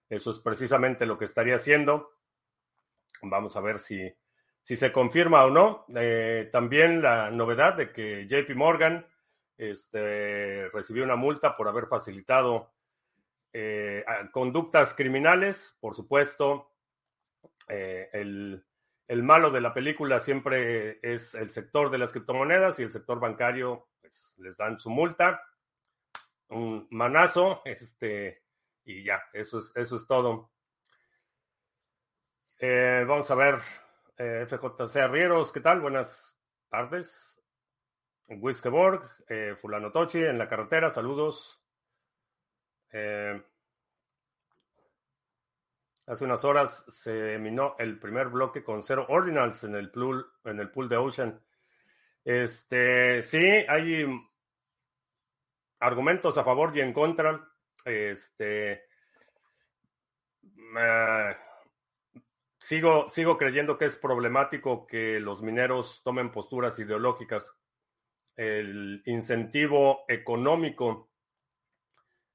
[0.09, 2.13] eso es precisamente lo que estaría haciendo.
[3.23, 4.13] Vamos a ver si
[4.63, 5.85] si se confirma o no.
[5.95, 9.07] Eh, también la novedad de que JP Morgan
[9.57, 12.73] este, recibió una multa por haber facilitado
[13.53, 15.77] eh, conductas criminales.
[15.81, 16.73] Por supuesto,
[17.69, 18.65] eh, el,
[19.09, 23.21] el, malo de la película siempre es el sector de las criptomonedas y el sector
[23.21, 25.43] bancario pues, les dan su multa,
[26.49, 28.43] un manazo, este,
[28.85, 30.51] y ya, eso es, eso es todo.
[32.61, 33.59] vamos a ver
[34.19, 35.81] eh, FJC Arrieros, ¿qué tal?
[35.81, 36.37] Buenas
[36.69, 37.41] tardes.
[38.29, 41.62] Wiskeborg, eh, Fulano Tochi en la carretera, saludos.
[42.93, 43.43] Eh,
[46.07, 50.61] hace unas horas se minó el primer bloque con cero ordinals en el pool, en
[50.61, 51.41] el pool de Ocean.
[52.25, 54.07] Este, sí, hay
[55.81, 57.49] argumentos a favor y en contra.
[57.85, 58.85] Este,
[62.59, 67.53] Sigo, sigo creyendo que es problemático que los mineros tomen posturas ideológicas.
[68.37, 71.12] El incentivo económico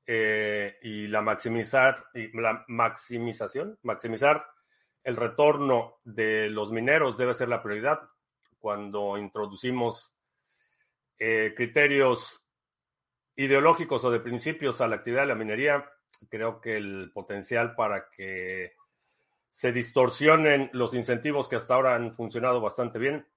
[0.09, 4.47] eh, y la maximizar y la maximización, maximizar
[5.03, 7.99] el retorno de los mineros debe ser la prioridad.
[8.57, 10.15] Cuando introducimos
[11.19, 12.45] eh, criterios
[13.35, 15.91] ideológicos o de principios a la actividad de la minería,
[16.29, 18.75] creo que el potencial para que
[19.51, 23.27] se distorsionen los incentivos que hasta ahora han funcionado bastante bien,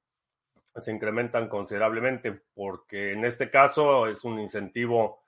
[0.76, 5.22] se incrementan considerablemente, porque en este caso es un incentivo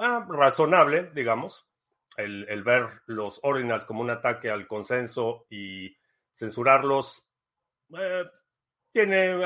[0.00, 1.68] ah, razonable, digamos,
[2.16, 5.96] el, ver los ordinals como un ataque al consenso y
[6.34, 7.24] censurarlos.
[7.96, 8.24] Eh,
[8.92, 9.36] tiene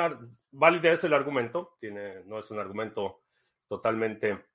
[0.51, 3.23] validez el argumento, tiene, no es un argumento
[3.69, 4.47] totalmente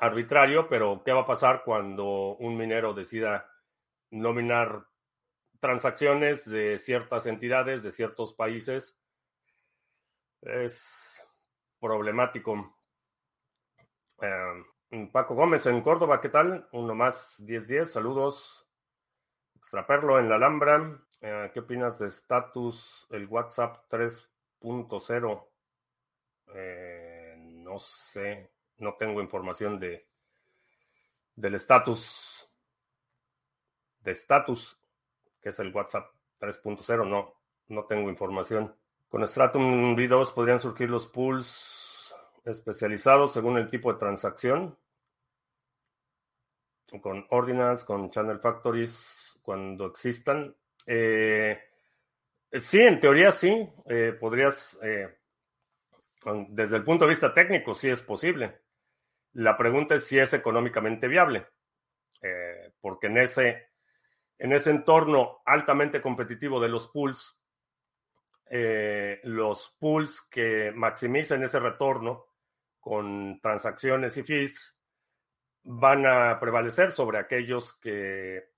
[0.00, 3.50] arbitrario, pero ¿qué va a pasar cuando un minero decida
[4.10, 4.86] nominar
[5.60, 8.96] transacciones de ciertas entidades, de ciertos países,
[10.42, 11.22] es
[11.80, 12.76] problemático.
[14.22, 14.64] Eh,
[15.12, 16.66] Paco Gómez en Córdoba, ¿qué tal?
[16.72, 18.66] Uno más 10-10, saludos.
[19.54, 20.98] Extraperlo en la Alhambra.
[21.20, 25.48] Eh, ¿Qué opinas de status, el WhatsApp 3.0?
[26.54, 30.08] Eh, no sé, no tengo información de
[31.36, 32.48] del estatus.
[34.00, 34.80] De status
[35.42, 36.10] que es el WhatsApp
[36.40, 37.06] 3.0.
[37.06, 37.34] No,
[37.68, 38.74] no tengo información.
[39.08, 41.77] Con Stratum V2 podrían surgir los pools
[42.44, 44.78] especializados según el tipo de transacción.
[47.02, 50.54] Con Ordinance, con Channel Factories, cuando existan.
[50.86, 51.58] Eh,
[52.52, 53.68] sí, en teoría sí.
[53.86, 55.18] Eh, podrías, eh,
[56.48, 58.62] desde el punto de vista técnico, sí es posible.
[59.34, 61.46] La pregunta es si es económicamente viable.
[62.80, 63.68] porque en ese
[64.38, 67.38] en ese entorno altamente competitivo de los pools,
[68.48, 72.27] eh, los pools que maximizan ese retorno
[72.80, 74.76] con transacciones y fees
[75.62, 78.48] van a prevalecer sobre aquellos que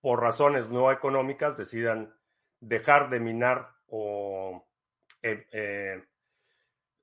[0.00, 2.14] por razones no económicas decidan
[2.60, 4.66] dejar de minar o
[5.22, 6.04] eh, eh,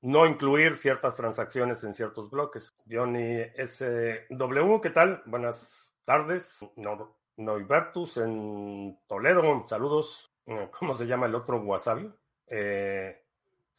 [0.01, 2.75] no incluir ciertas transacciones en ciertos bloques.
[2.89, 5.21] Johnny SW, ¿qué tal?
[5.25, 6.59] Buenas tardes.
[6.75, 10.31] No, Noibertus en Toledo, saludos.
[10.77, 12.11] ¿Cómo se llama el otro Wasabi?
[12.47, 13.20] Eh,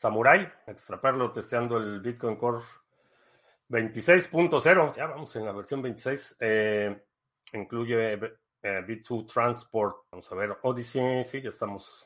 [0.02, 2.64] Samurai, extraperlo testeando el Bitcoin Core
[3.68, 6.38] 26.0, ya vamos en la versión 26.
[6.40, 7.04] Eh,
[7.52, 8.18] incluye eh,
[8.84, 10.08] B2 Transport.
[10.10, 12.04] Vamos a ver, Odyssey, sí, ya estamos.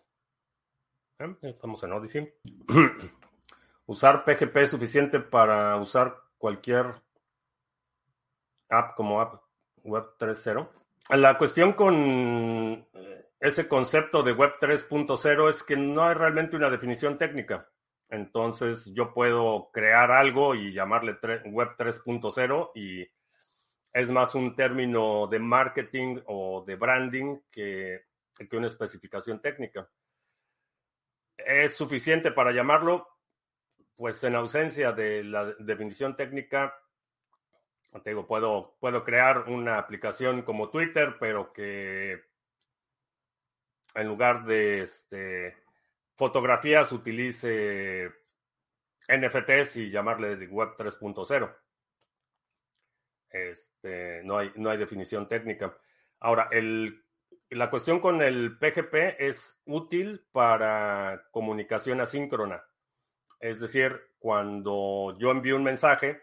[1.21, 1.37] ¿eh?
[1.41, 2.35] ya estamos en Odyssey.
[3.87, 7.01] usar PGP es suficiente para usar cualquier
[8.69, 9.43] app como app
[9.85, 10.69] Web 3.0.
[11.17, 12.87] La cuestión con
[13.41, 17.71] ese concepto de Web 3.0 es que no hay realmente una definición técnica.
[18.09, 23.07] Entonces yo puedo crear algo y llamarle Web 3.0 y
[23.93, 28.05] es más un término de marketing o de branding que,
[28.35, 29.89] que una especificación técnica.
[31.37, 33.09] ¿Es suficiente para llamarlo?
[33.97, 36.75] Pues en ausencia de la definición técnica,
[38.05, 42.23] digo, puedo, puedo crear una aplicación como Twitter, pero que
[43.95, 45.57] en lugar de este,
[46.17, 48.11] fotografías utilice
[49.09, 51.57] NFTs y llamarle Web 3.0.
[53.31, 55.77] Este, no, hay, no hay definición técnica.
[56.21, 57.05] Ahora, el,
[57.51, 62.65] la cuestión con el PGP es útil para comunicación asíncrona.
[63.39, 66.23] Es decir, cuando yo envío un mensaje,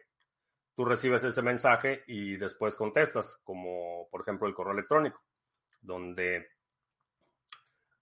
[0.75, 5.21] tú recibes ese mensaje y después contestas, como por ejemplo el correo electrónico,
[5.81, 6.47] donde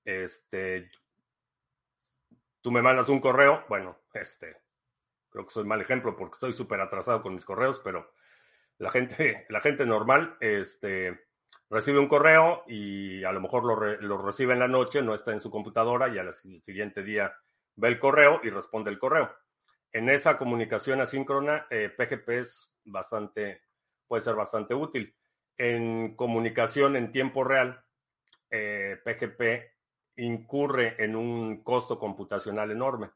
[0.06, 0.90] este,
[2.62, 4.58] tú me mandas un correo, bueno, este,
[5.30, 8.12] creo que soy mal ejemplo porque estoy súper atrasado con mis correos, pero
[8.78, 11.28] la gente, la gente normal, este,
[11.70, 15.42] recibe un correo y a lo mejor lo, recibe en la noche, no está en
[15.42, 17.34] su computadora y al siguiente día
[17.76, 19.34] ve el correo y responde el correo.
[19.94, 23.62] En esa comunicación asíncrona, PGP eh, es bastante,
[24.08, 25.16] puede ser bastante útil.
[25.58, 27.84] En comunicación en tiempo real,
[28.50, 29.72] PGP eh,
[30.18, 33.12] incurre en un costo computacional enorme.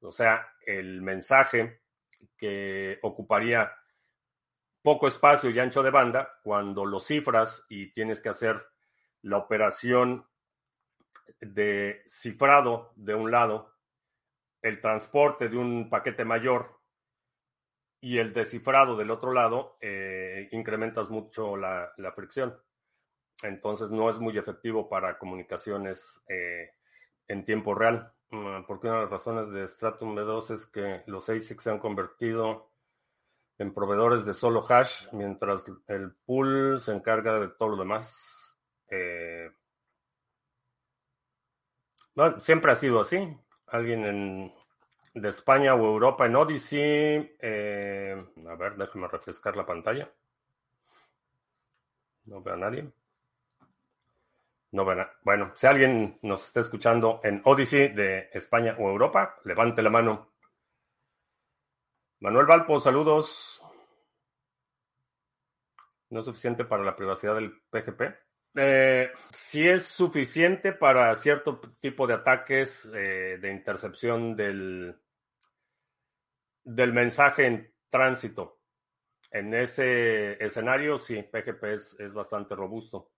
[0.00, 1.82] O sea, el mensaje
[2.36, 3.72] que ocuparía
[4.82, 8.64] poco espacio y ancho de banda, cuando lo cifras y tienes que hacer
[9.22, 10.26] la operación
[11.40, 13.74] de cifrado de un lado,
[14.62, 16.80] el transporte de un paquete mayor
[18.00, 22.56] y el descifrado del otro lado, eh, incrementas mucho la fricción.
[23.42, 26.70] Entonces no es muy efectivo para comunicaciones eh,
[27.28, 28.12] en tiempo real.
[28.30, 31.78] Mm, porque una de las razones de Stratum B2 es que los ASICs se han
[31.78, 32.70] convertido
[33.58, 38.58] en proveedores de solo hash, mientras el pool se encarga de todo lo demás.
[38.88, 39.50] Eh,
[42.40, 43.36] siempre ha sido así.
[43.68, 44.52] Alguien
[45.14, 47.36] de España o Europa en Odyssey.
[47.40, 50.10] Eh, a ver, déjame refrescar la pantalla.
[52.24, 52.92] No veo a nadie.
[54.72, 54.84] No,
[55.22, 60.32] bueno, si alguien nos está escuchando en Odyssey de España o Europa, levante la mano.
[62.20, 63.60] Manuel Valpo, saludos.
[66.10, 68.02] ¿No es suficiente para la privacidad del PGP?
[68.56, 74.98] Eh, sí es suficiente para cierto tipo de ataques eh, de intercepción del,
[76.64, 78.60] del mensaje en tránsito.
[79.30, 81.64] En ese escenario, sí, PGP
[81.98, 83.15] es bastante robusto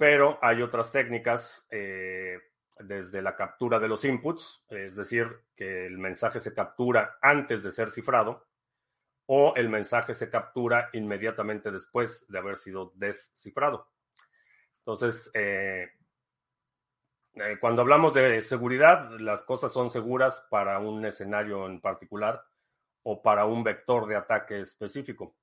[0.00, 2.38] pero hay otras técnicas eh,
[2.78, 7.70] desde la captura de los inputs, es decir, que el mensaje se captura antes de
[7.70, 8.48] ser cifrado
[9.26, 13.90] o el mensaje se captura inmediatamente después de haber sido descifrado.
[14.78, 15.90] Entonces, eh,
[17.34, 22.42] eh, cuando hablamos de seguridad, las cosas son seguras para un escenario en particular
[23.02, 25.36] o para un vector de ataque específico.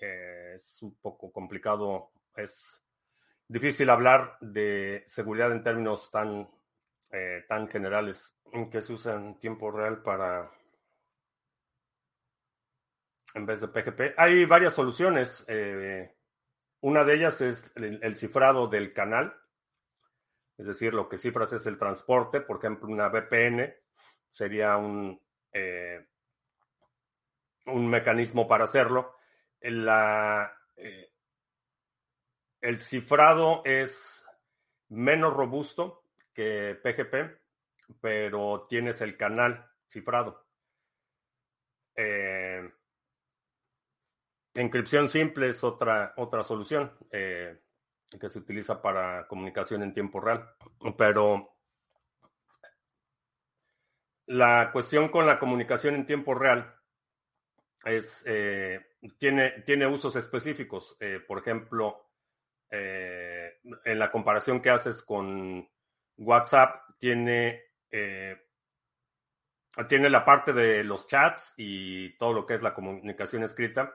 [0.00, 2.82] es un poco complicado, es
[3.50, 6.48] difícil hablar de seguridad en términos tan,
[7.10, 8.32] eh, tan generales
[8.70, 10.48] que se usa en tiempo real para
[13.34, 14.14] en vez de PGP.
[14.16, 15.44] Hay varias soluciones.
[15.48, 16.14] Eh,
[16.82, 19.34] una de ellas es el, cifrado del canal,
[20.56, 22.40] es decir, lo que cifras es el transporte.
[22.40, 23.74] Por ejemplo, una VPN
[24.30, 25.20] sería un,
[25.52, 26.06] eh,
[27.66, 29.16] un mecanismo para hacerlo.
[29.60, 30.56] La,
[32.60, 34.24] el cifrado es
[34.88, 37.40] menos robusto que PGP,
[38.00, 40.46] pero tienes el canal cifrado.
[41.96, 42.70] Eh,
[44.54, 47.60] encripción simple es otra, otra solución eh,
[48.18, 50.54] que se utiliza para comunicación en tiempo real.
[50.96, 51.56] Pero
[54.26, 56.74] la cuestión con la comunicación en tiempo real
[57.84, 58.80] es, eh,
[59.18, 60.96] tiene, tiene usos específicos.
[61.26, 62.09] por ejemplo,
[62.70, 65.68] eh, en la comparación que haces con
[66.16, 68.36] WhatsApp, tiene, eh,
[69.88, 73.94] tiene la parte de los chats y todo lo que es la comunicación escrita,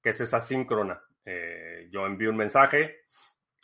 [0.00, 1.02] que es esa síncrona.
[1.24, 3.02] Eh, yo envío un mensaje,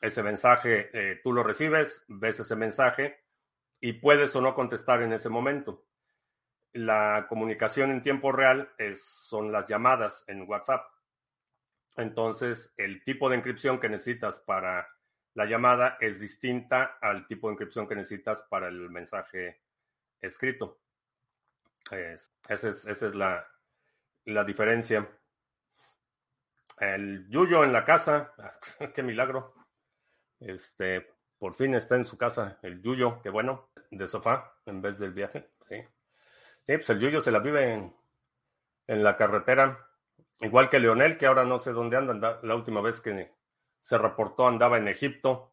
[0.01, 3.25] ese mensaje tú lo recibes, ves ese mensaje
[3.81, 5.85] y puedes o no contestar en ese momento.
[6.73, 10.85] La comunicación en tiempo real son las llamadas en WhatsApp.
[11.99, 14.89] Entonces, el tipo de encripción que necesitas para
[15.35, 19.61] la llamada es distinta al tipo de encripción que necesitas para el mensaje
[20.21, 20.79] escrito.
[21.91, 23.45] esa es, la,
[24.27, 25.09] la, diferencia.
[26.79, 28.33] El Yuyo en la casa,
[28.95, 29.55] qué milagro.
[30.39, 31.05] Este,
[31.37, 35.13] por fin está en su casa el Yuyo, qué bueno, de sofá en vez del
[35.13, 35.51] viaje.
[35.69, 35.83] Sí,
[36.65, 37.93] sí pues el Yuyo se la vive en,
[38.87, 39.88] en la carretera
[40.41, 42.39] Igual que Leonel, que ahora no sé dónde anda.
[42.43, 43.33] La última vez que
[43.83, 45.53] se reportó andaba en Egipto.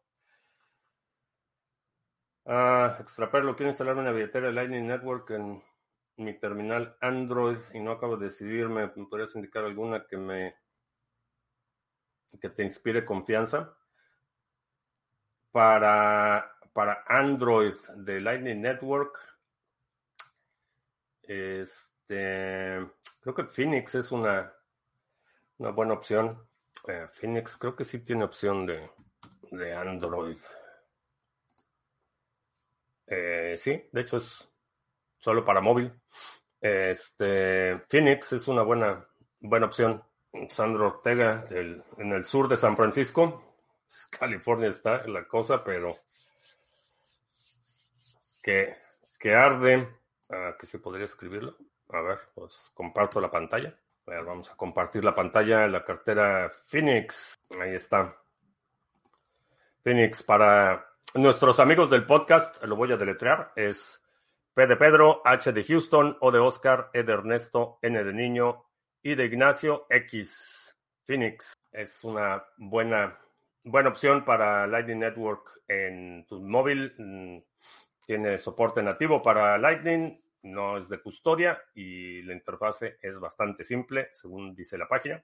[2.44, 5.60] Ah, Extraperlo, quiero instalar una billetera Lightning Network en
[6.16, 8.92] mi terminal Android y no acabo de decidirme.
[8.94, 10.56] ¿Me podrías indicar alguna que me
[12.40, 13.76] que te inspire confianza?
[15.50, 19.18] Para, para Android de Lightning Network,
[21.22, 22.86] este,
[23.20, 24.52] creo que Phoenix es una,
[25.58, 26.46] una buena opción.
[26.88, 28.90] Eh, Phoenix creo que sí tiene opción de,
[29.50, 30.38] de Android.
[33.06, 34.48] Eh, sí, de hecho es
[35.18, 35.92] solo para móvil.
[36.60, 39.06] Este, Phoenix es una buena,
[39.40, 40.02] buena opción.
[40.50, 43.42] Sandro Ortega, en el sur de San Francisco.
[44.10, 45.96] California está la cosa, pero
[48.42, 48.76] que,
[49.18, 49.88] que arde.
[50.28, 51.56] Ah, que se podría escribirlo.
[51.88, 57.34] A ver, pues comparto la pantalla vamos a compartir la pantalla la cartera Phoenix.
[57.60, 58.16] Ahí está.
[59.82, 64.02] Phoenix para nuestros amigos del podcast, lo voy a deletrear, es
[64.54, 68.64] P de Pedro, H de Houston, O de Oscar, E de Ernesto, N de Niño,
[69.02, 70.76] I de Ignacio, X.
[71.04, 73.16] Phoenix es una buena,
[73.62, 76.94] buena opción para Lightning Network en tu móvil.
[76.98, 77.38] Mm,
[78.06, 84.10] tiene soporte nativo para Lightning no es de custodia y la interfase es bastante simple,
[84.12, 85.22] según dice la página.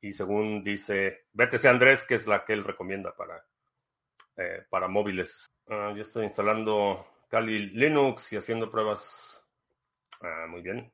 [0.00, 3.44] Y según dice BTC Andrés, que es la que él recomienda para,
[4.36, 5.54] eh, para móviles.
[5.68, 9.42] Ah, yo estoy instalando Kali Linux y haciendo pruebas.
[10.22, 10.92] Ah, muy bien.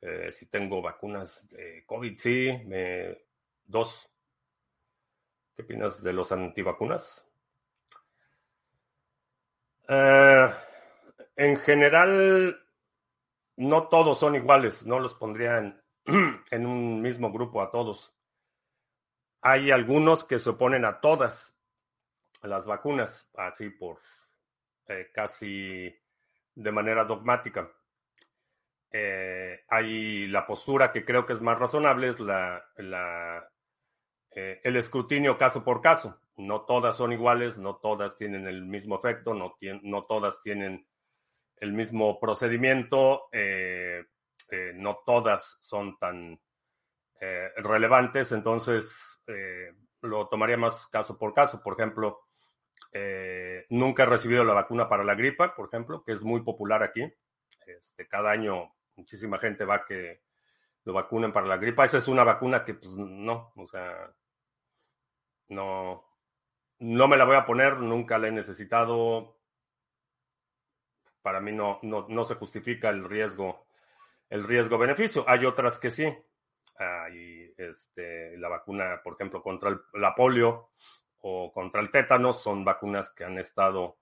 [0.00, 3.16] Eh, si tengo vacunas de COVID, sí, me,
[3.64, 4.08] dos.
[5.54, 7.26] ¿Qué opinas de los antivacunas?
[9.88, 10.48] Eh,
[11.36, 12.61] en general,
[13.56, 15.82] no todos son iguales, no los pondrían
[16.50, 18.14] en un mismo grupo a todos.
[19.40, 21.54] Hay algunos que se oponen a todas
[22.42, 23.98] las vacunas, así por
[24.88, 25.94] eh, casi
[26.54, 27.70] de manera dogmática.
[28.90, 32.62] Eh, hay la postura que creo que es más razonable, es la,
[34.30, 36.18] eh, el escrutinio caso por caso.
[36.36, 40.86] No todas son iguales, no todas tienen el mismo efecto, no, no todas tienen
[41.62, 44.04] el mismo procedimiento, eh,
[44.50, 46.40] eh, no todas son tan
[47.20, 49.22] eh, relevantes, entonces
[50.00, 51.62] lo tomaría más caso por caso.
[51.62, 52.22] Por ejemplo,
[53.70, 57.02] nunca he recibido la vacuna para la gripa, por ejemplo, que es muy popular aquí.
[57.64, 60.22] Este, cada año muchísima gente va que
[60.82, 61.84] lo vacunen para la gripa.
[61.84, 64.12] Esa es una vacuna que, pues, no, o sea,
[65.46, 66.04] no,
[66.80, 69.41] no me la voy a poner, nunca la he necesitado
[71.22, 73.66] para mí no, no, se justifica el riesgo,
[74.28, 75.24] el riesgo-beneficio.
[75.26, 76.12] Hay otras que sí.
[76.76, 80.70] Hay este, la vacuna, por ejemplo, contra la polio
[81.20, 83.98] o contra el tétano, son vacunas que han estado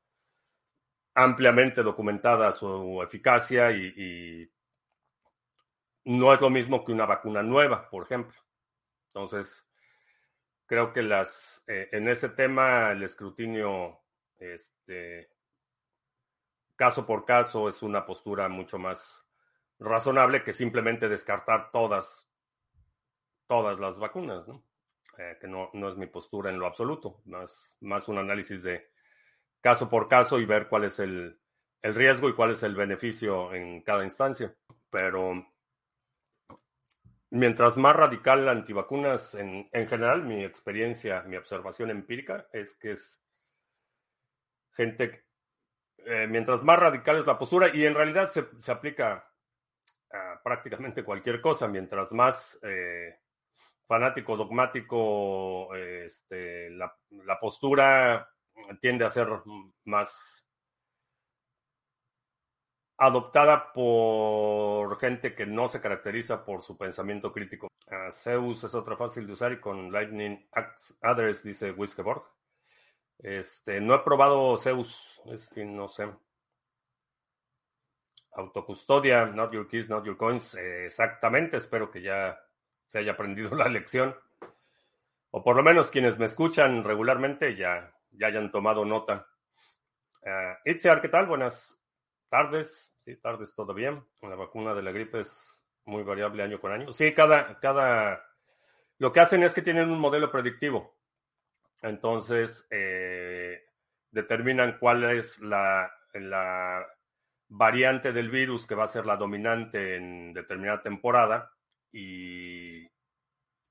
[1.14, 4.50] ampliamente documentada su eficacia y,
[6.02, 8.34] no es lo mismo que una vacuna nueva, por ejemplo.
[9.08, 9.66] Entonces,
[10.64, 14.00] creo que las eh, en ese tema el escrutinio
[14.38, 15.30] este,
[16.80, 19.28] caso por caso es una postura mucho más
[19.78, 22.26] razonable que simplemente descartar todas,
[23.46, 24.64] todas las vacunas, ¿no?
[25.18, 28.92] Eh, que no, no, es mi postura en lo absoluto, más, más un análisis de
[29.60, 31.38] caso por caso y ver cuál es el,
[31.82, 34.56] el riesgo y cuál es el beneficio en cada instancia.
[34.88, 35.34] Pero
[37.28, 42.92] mientras más radical la antivacunas, en, en general, mi experiencia, mi observación empírica es que
[42.92, 43.22] es
[44.72, 45.29] gente
[46.06, 49.28] eh, mientras más radical es la postura, y en realidad se, aplica
[50.12, 53.18] a prácticamente cualquier cosa, mientras más eh,
[53.86, 56.94] fanático, dogmático, este, la,
[57.40, 58.28] postura
[58.80, 59.28] tiende a ser
[59.86, 60.46] más
[63.00, 67.68] adoptada por gente que no se caracteriza por su pensamiento crítico.
[67.86, 70.46] Uh, Zeus es otra fácil de usar y con Lightning
[71.00, 72.22] Address, dice Wiskeborg.
[73.22, 76.10] Este, no he probado Zeus, es decir, no sé.
[78.32, 80.54] Autocustodia, not your keys, not your coins.
[80.54, 82.40] Eh, exactamente, espero que ya
[82.88, 84.16] se haya aprendido la lección.
[85.30, 89.28] O por lo menos quienes me escuchan regularmente ya, ya hayan tomado nota.
[90.22, 91.26] Uh, ¿qué tal?
[91.26, 91.78] Buenas
[92.28, 92.94] tardes.
[93.04, 94.04] Sí, tardes bien.
[94.22, 96.92] La vacuna de la gripe es muy variable año con año.
[96.92, 98.24] Sí, cada, cada,
[98.98, 100.99] lo que hacen es que tienen un modelo predictivo.
[101.82, 103.64] Entonces, eh,
[104.10, 105.92] determinan cuál es la,
[107.48, 111.52] variante del virus que va a ser la dominante en determinada temporada
[111.90, 112.84] y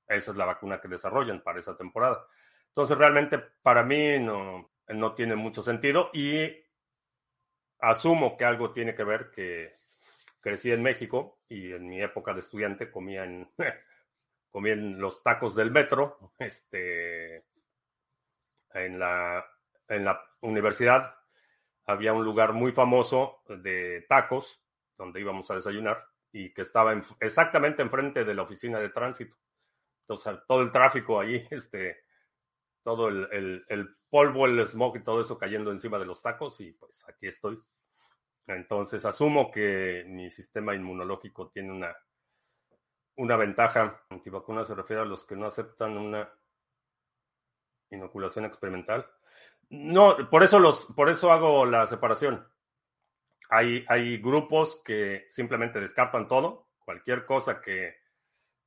[0.06, 2.26] esa es la vacuna que desarrollan para esa temporada.
[2.68, 6.50] Entonces, realmente para mí no, no tiene mucho sentido y
[7.78, 9.74] asumo que algo tiene que ver que
[10.40, 13.50] crecí en México y en mi época de estudiante comía en
[15.00, 17.44] los tacos del metro, este,
[18.74, 19.44] en la,
[19.88, 21.14] en la universidad
[21.86, 24.62] había un lugar muy famoso de tacos
[24.96, 29.36] donde íbamos a desayunar y que estaba exactamente enfrente de la oficina de tránsito.
[30.02, 32.04] Entonces, todo el tráfico ahí, este,
[32.82, 36.72] todo el, el, polvo, el smog y todo eso cayendo encima de los tacos y
[36.72, 37.60] pues aquí estoy.
[38.46, 41.96] Entonces, asumo que mi sistema inmunológico tiene una,
[43.16, 44.04] una ventaja.
[44.10, 46.28] Antivacuna se refiere a los que no aceptan una
[47.90, 49.06] inoculación experimental.
[49.70, 52.46] No, por eso los, por eso hago la separación.
[53.50, 57.96] Hay, hay grupos que simplemente descartan todo, cualquier cosa que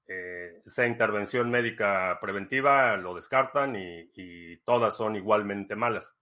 [0.07, 6.15] eh, sea intervención médica preventiva, lo descartan y, todas son igualmente malas.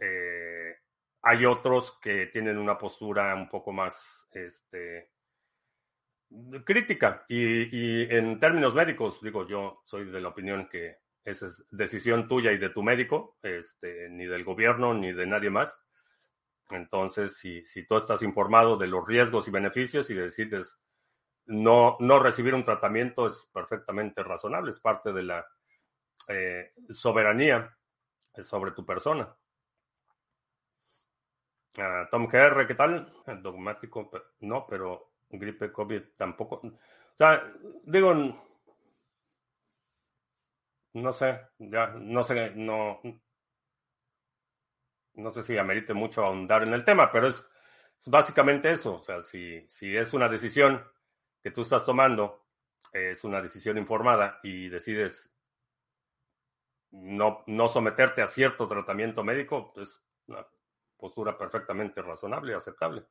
[0.00, 0.76] Eh,
[1.22, 5.10] hay otros que tienen una postura un poco más este,
[6.64, 11.66] crítica y, y en términos médicos, digo, yo soy de la opinión que esa es
[11.70, 15.84] decisión tuya y de tu médico, este, ni del gobierno ni de nadie más.
[16.70, 20.78] Entonces, si, si tú estás informado de los riesgos y beneficios y decides
[21.46, 25.46] no, no recibir un tratamiento, es perfectamente razonable, es parte de la
[26.28, 27.76] eh, soberanía
[28.42, 29.36] sobre tu persona.
[31.76, 33.12] Uh, Tom GR, ¿qué tal?
[33.42, 34.10] Dogmático,
[34.40, 36.60] no, pero gripe COVID tampoco.
[36.64, 38.14] O sea, digo,
[40.96, 43.00] no sé, ya, no sé, no,
[45.14, 47.46] no sé si amerite mucho ahondar en el tema, pero es,
[48.06, 48.96] básicamente eso.
[48.96, 50.82] O sea, si, si es una decisión
[51.42, 52.46] que tú estás tomando,
[52.92, 55.34] es una decisión informada y decides
[56.90, 60.46] no, no someterte a cierto tratamiento médico, pues una
[60.96, 63.04] postura perfectamente razonable y aceptable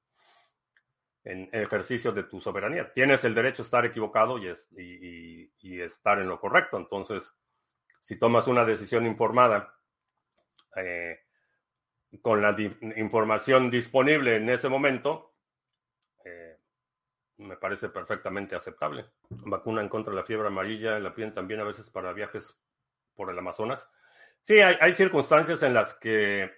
[1.24, 2.94] en ejercicio de tu soberanía.
[2.94, 6.78] Tienes el derecho a estar equivocado y, es, y, y estar en lo correcto.
[6.78, 7.34] Entonces,
[8.06, 9.80] si tomas una decisión informada
[10.76, 11.22] eh,
[12.22, 12.56] con la
[12.98, 15.34] información disponible en ese momento,
[16.24, 16.60] eh,
[17.38, 19.08] me parece perfectamente aceptable.
[19.30, 22.56] Vacuna en contra la fiebre amarilla, la piden también a veces para viajes
[23.16, 23.90] por el Amazonas.
[24.44, 26.54] Sí, hay, circunstancias en las que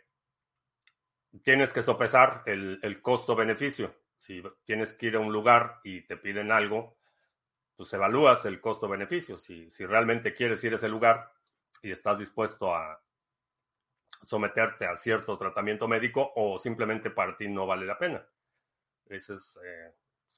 [1.43, 3.95] tienes que sopesar el, costo-beneficio.
[4.17, 6.97] Si tienes que ir a un lugar y te piden algo,
[7.77, 9.37] pues evalúas el costo-beneficio.
[9.37, 11.36] Si realmente quieres ir a ese lugar,
[11.83, 13.01] y estás dispuesto a
[14.23, 18.25] someterte a cierto tratamiento médico o simplemente para ti no vale la pena.
[19.05, 19.93] Eso es eh,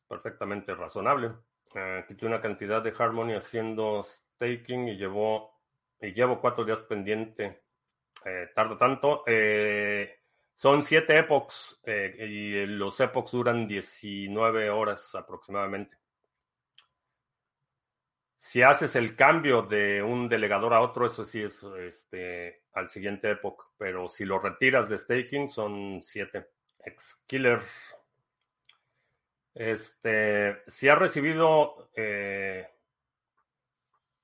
[0.07, 1.31] perfectamente razonable.
[1.73, 5.61] Eh, quité una cantidad de Harmony haciendo staking y llevó
[6.01, 7.63] y llevo cuatro días pendiente.
[8.25, 9.23] Eh, tarda tanto.
[9.27, 10.19] Eh,
[10.55, 15.98] son siete epochs y los epochs duran 19 horas aproximadamente.
[18.41, 23.29] Si haces el cambio de un delegador a otro, eso sí es este, al siguiente
[23.29, 23.65] época.
[23.77, 26.47] Pero si lo retiras de staking, son siete.
[26.79, 27.59] Ex-Killer.
[29.53, 32.65] Este, si has recibido eh,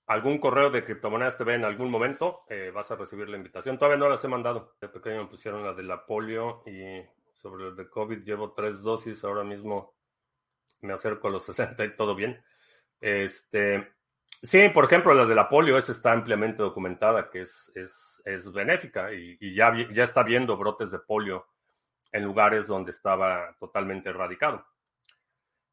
[0.07, 3.77] algún correo de Criptomonedas TV en algún momento, eh, vas a recibir la invitación.
[3.77, 4.77] Todavía no las he mandado.
[4.79, 8.81] De pequeño me pusieron la de la polio y sobre el de COVID llevo tres
[8.81, 9.25] dosis.
[9.25, 9.93] Ahora mismo
[10.79, 12.41] me acerco a los 60 y todo bien.
[13.01, 13.94] Este,
[14.45, 18.51] Sí, por ejemplo, la de la polio, esa está ampliamente documentada, que es, es, es
[18.53, 21.47] benéfica y, ya, ya está viendo brotes de polio
[22.11, 24.63] en lugares donde estaba totalmente erradicado.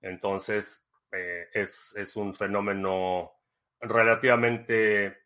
[0.01, 3.33] Entonces, eh, es, es un fenómeno
[3.79, 5.19] relativamente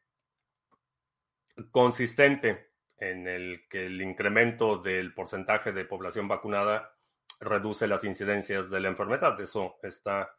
[1.70, 6.96] consistente en el que el incremento del porcentaje de población vacunada
[7.38, 9.40] reduce las incidencias de la enfermedad.
[9.40, 10.34] Eso está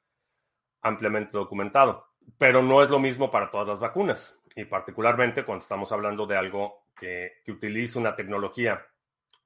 [0.82, 2.07] ampliamente documentado.
[2.38, 4.38] Pero no es lo mismo para todas las vacunas.
[4.56, 8.86] Y particularmente cuando estamos hablando de algo que, que utiliza una tecnología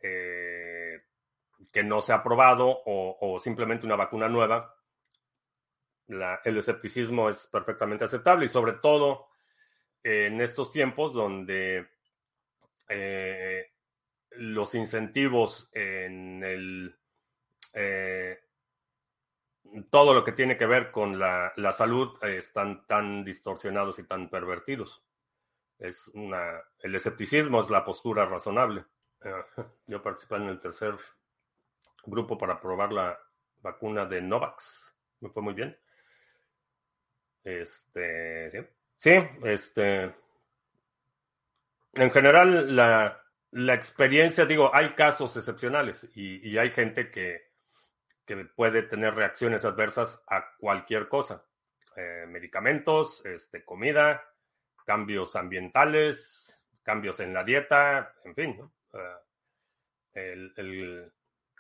[0.02, 1.04] eh,
[1.72, 4.76] que no se ha probado o, simplemente una vacuna nueva,
[6.08, 9.28] el escepticismo es perfectamente aceptable y sobre todo
[10.04, 11.88] en estos tiempos donde
[12.90, 13.72] eh,
[14.32, 16.96] los incentivos en el
[17.74, 18.40] eh,
[19.90, 24.04] todo lo que tiene que ver con la, la salud eh, están tan distorsionados y
[24.04, 25.04] tan pervertidos.
[25.80, 28.86] Es una, el escepticismo es la postura razonable.
[29.88, 30.96] yo participé en el tercer
[32.06, 33.18] grupo para probar la
[33.62, 34.96] vacuna de Novax.
[35.22, 35.78] Me fue muy bien.
[37.44, 38.52] Este,
[38.98, 40.14] sí, sí este,
[41.94, 47.51] en general la, la experiencia, digo, hay casos excepcionales y, y hay gente que,
[48.36, 51.46] que, puede tener reacciones adversas a cualquier cosa.
[51.96, 54.24] Eh, medicamentos, este, comida,
[54.86, 58.72] cambios ambientales, cambios en la dieta, en fin.
[60.14, 61.12] el, el,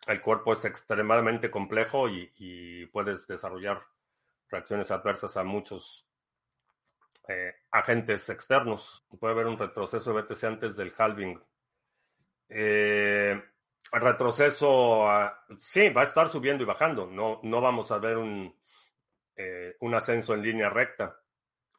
[0.07, 3.81] el, cuerpo es extremadamente complejo y, puedes desarrollar
[4.49, 6.07] reacciones adversas a muchos
[7.27, 9.03] eh, agentes externos.
[9.19, 11.41] Puede haber un retroceso de BTC antes del halving.
[12.49, 13.41] Eh,
[13.99, 17.07] retroceso, uh, sí, va a estar subiendo y bajando.
[17.07, 18.55] No, no vamos a ver un,
[19.35, 21.19] eh, un ascenso en línea recta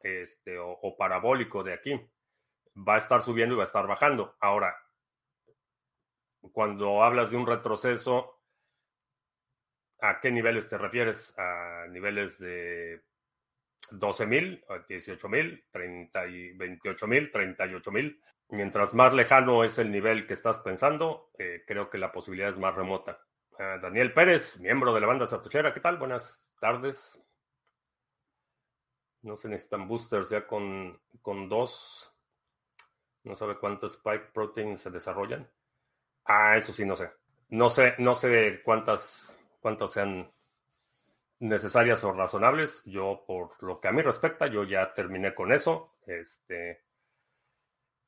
[0.00, 2.00] este, o, o, parabólico de aquí.
[2.76, 4.36] Va a estar subiendo y va a estar bajando.
[4.40, 4.76] Ahora,
[6.52, 8.42] cuando hablas de un retroceso,
[10.00, 11.32] ¿a qué niveles te refieres?
[11.38, 13.02] ¿A niveles de
[13.90, 18.20] 12 mil, 18 mil, 28 mil, 38 mil?
[18.52, 22.58] Mientras más lejano es el nivel que estás pensando, eh, creo que la posibilidad es
[22.58, 23.18] más remota.
[23.52, 25.96] Uh, Daniel Pérez, miembro de la banda Satoshera, ¿qué tal?
[25.96, 27.18] Buenas tardes.
[29.22, 32.14] No se necesitan boosters ya con, con dos.
[33.22, 35.50] No sabe cuántos spike proteins se desarrollan.
[36.26, 37.10] Ah, eso sí, no sé.
[37.48, 40.30] No sé, no sé cuántas, cuántas sean
[41.38, 42.82] necesarias o razonables.
[42.84, 45.94] Yo, por lo que a mí respecta, yo ya terminé con eso.
[46.06, 46.82] Este,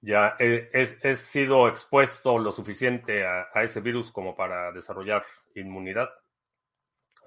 [0.05, 6.11] ya he, he, he sido expuesto lo suficiente a, ese virus como para desarrollar inmunidad.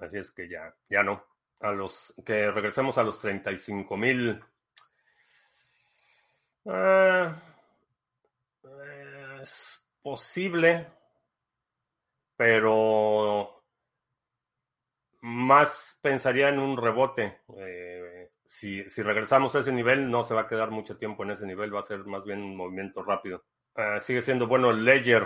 [0.00, 1.24] Así es que ya, ya no.
[1.60, 4.40] A los que regresemos a los 35 mil.
[6.64, 7.34] Uh,
[9.40, 10.86] es posible,
[12.36, 13.64] pero
[15.22, 17.40] más pensaría en un rebote.
[17.56, 18.17] Eh,
[18.48, 21.74] si, regresamos a ese nivel, no se va a quedar mucho tiempo en ese nivel,
[21.74, 23.44] va a ser más bien un movimiento rápido.
[23.74, 25.24] Uh, sigue siendo bueno el Ledger.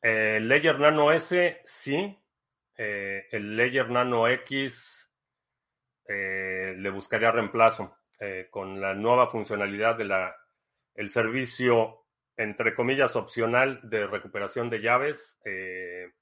[0.00, 2.16] Eh, Ledger Nano S, sí.
[2.76, 5.10] Eh, el Ledger Nano X
[6.06, 10.36] eh, le buscaría reemplazo eh, con la nueva funcionalidad de la
[10.94, 12.04] el servicio
[12.36, 16.12] entre comillas, opcional de recuperación de llaves, eh,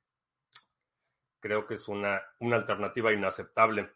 [1.41, 3.91] creo que es una, una alternativa inaceptable.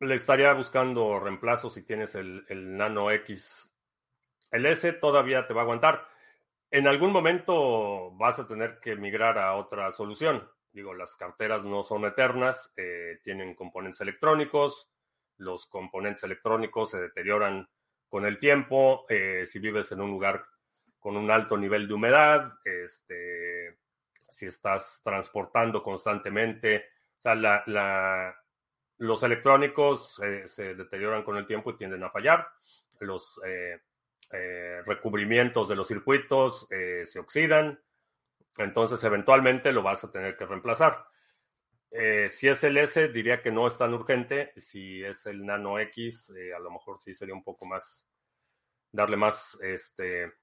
[0.00, 2.44] Le estaría buscando reemplazo si tienes el,
[2.76, 3.68] Nano X.
[4.50, 6.06] El S todavía te va a aguantar.
[6.70, 10.48] En algún momento vas a tener que migrar a otra solución.
[10.70, 14.88] Digo, las carteras no son eternas, eh, tienen componentes electrónicos.
[15.36, 17.68] Los componentes electrónicos se deterioran
[18.08, 20.44] con el tiempo, eh, si vives en un lugar
[20.98, 23.78] con un alto nivel de humedad, este,
[24.28, 26.86] si estás transportando constantemente,
[27.18, 28.34] o sea, la, la,
[28.98, 32.48] los electrónicos se deterioran con el tiempo y tienden a fallar,
[33.00, 33.80] los eh,
[34.32, 37.80] eh recubrimientos de los circuitos eh, se oxidan,
[38.56, 41.06] entonces eventualmente lo vas a tener que reemplazar.
[42.28, 44.52] Si es el S, diría que no es tan urgente.
[44.56, 48.06] Si es el Nano X, a lo mejor sí sería un poco más,
[48.92, 50.34] darle más este,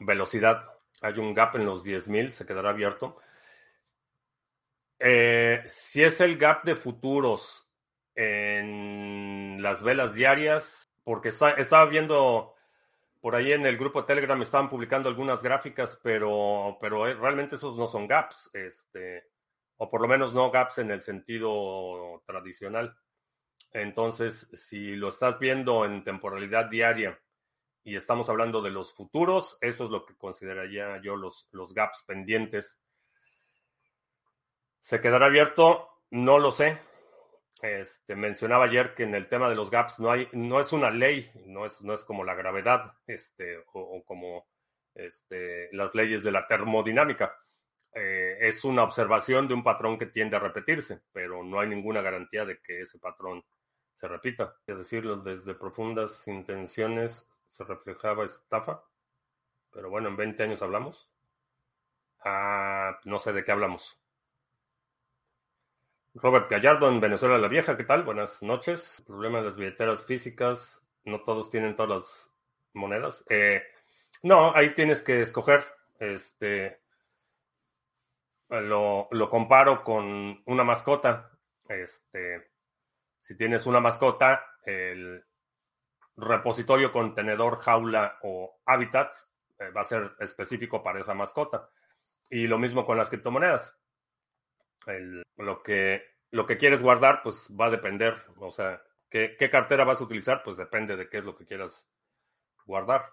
[0.00, 0.62] velocidad.
[1.02, 3.18] Hay un gap en los 10.000, se quedará abierto.
[5.00, 7.68] Eh, si es el gap de futuros
[8.14, 12.54] en las velas diarias, porque estaba viendo
[13.20, 17.76] por ahí en el grupo de Telegram, estaban publicando algunas gráficas, pero, pero realmente esos
[17.76, 18.50] no son gaps.
[18.52, 19.24] Este,
[19.78, 22.94] o por lo menos no gaps en el sentido tradicional.
[23.72, 27.18] Entonces, si lo estás viendo en temporalidad diaria
[27.82, 32.04] y estamos hablando de los futuros, eso es lo que consideraría yo los, los gaps
[32.06, 32.78] pendientes.
[34.80, 35.88] ¿Se quedará abierto?
[36.10, 36.78] No lo sé.
[37.62, 40.90] Este, mencionaba ayer que en el tema de los gaps no hay, no es una
[40.90, 44.48] ley, no es, no es como la gravedad, este, o, como
[44.94, 47.36] este, las leyes de la termodinámica
[47.92, 52.00] eh, es una observación de un patrón que tiende a repetirse, pero no hay ninguna
[52.00, 53.44] garantía de que ese patrón
[53.94, 54.56] se repita.
[54.66, 58.82] Es decirlo, desde profundas intenciones se reflejaba estafa,
[59.70, 61.10] pero bueno, en 20 años hablamos.
[62.24, 63.99] Ah, no sé de qué hablamos.
[66.14, 68.02] Robert Gallardo en Venezuela la Vieja, ¿qué tal?
[68.02, 69.02] Buenas noches.
[69.06, 72.30] Problema de las billeteras físicas, no todos tienen todas las
[72.72, 73.24] monedas.
[73.28, 73.62] Eh,
[74.22, 75.62] no, ahí tienes que escoger.
[75.98, 76.80] Este
[78.48, 81.30] lo, lo comparo con una mascota.
[81.68, 82.50] Este,
[83.20, 85.24] si tienes una mascota, el
[86.16, 89.14] repositorio, contenedor, jaula o hábitat
[89.60, 91.70] eh, va a ser específico para esa mascota.
[92.28, 93.78] Y lo mismo con las criptomonedas.
[94.86, 98.14] El, lo, que, lo que quieres guardar, pues va a depender.
[98.38, 100.42] O sea, ¿qué, qué cartera vas a utilizar?
[100.42, 101.88] Pues depende de qué es lo que quieras
[102.64, 103.04] guardar.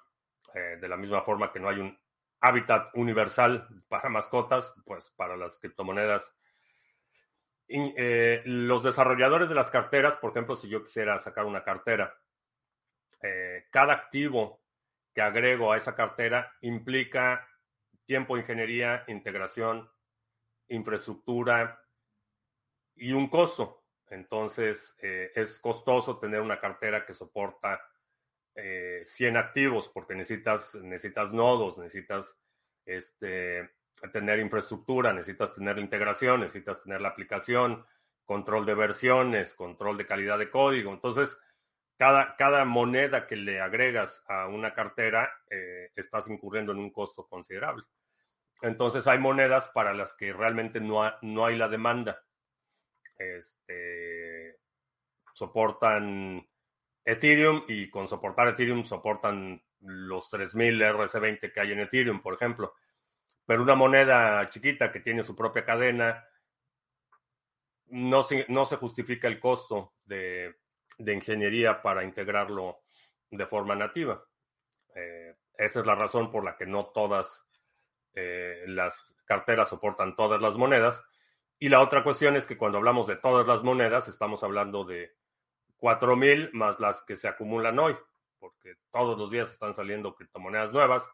[0.54, 2.00] Eh, de la misma forma que no hay un
[2.40, 6.34] hábitat universal para mascotas, pues para las criptomonedas.
[7.68, 12.18] Eh, los desarrolladores de las carteras, por ejemplo, si yo quisiera sacar una cartera,
[13.22, 14.62] eh, cada activo
[15.14, 17.48] que agrego a esa cartera implica
[18.06, 19.90] tiempo, ingeniería, integración,
[20.70, 21.82] infraestructura
[22.98, 23.84] y un costo.
[24.10, 27.82] Entonces, eh, es costoso tener una cartera que soporta
[28.56, 32.36] 100 eh, activos porque necesitas, necesitas nodos, necesitas
[32.86, 33.70] este,
[34.12, 37.86] tener infraestructura, necesitas tener integración, necesitas tener la aplicación,
[38.26, 40.92] control de versiones, control de calidad de código.
[40.92, 41.38] Entonces,
[41.98, 47.28] cada, cada moneda que le agregas a una cartera, eh, estás incurriendo en un costo
[47.28, 47.84] considerable.
[48.62, 52.24] Entonces, hay monedas para las que realmente no, no hay la demanda.
[53.18, 54.60] Este,
[55.34, 56.48] soportan
[57.04, 62.74] Ethereum y con soportar Ethereum soportan los 3000 RC20 que hay en Ethereum, por ejemplo.
[63.46, 66.28] Pero una moneda chiquita que tiene su propia cadena,
[67.90, 70.58] no se, justifica el costo de,
[71.00, 72.82] ingeniería para integrarlo
[73.30, 74.24] de forma nativa.
[74.96, 77.46] Eh, esa es la razón por la que no todas
[78.14, 81.04] eh, las carteras soportan todas las monedas.
[81.60, 85.16] Y la otra cuestión es que cuando hablamos de todas las monedas, estamos hablando de
[85.78, 87.96] 4.000 más las que se acumulan hoy,
[88.40, 91.10] porque todos los días están saliendo criptomonedas nuevas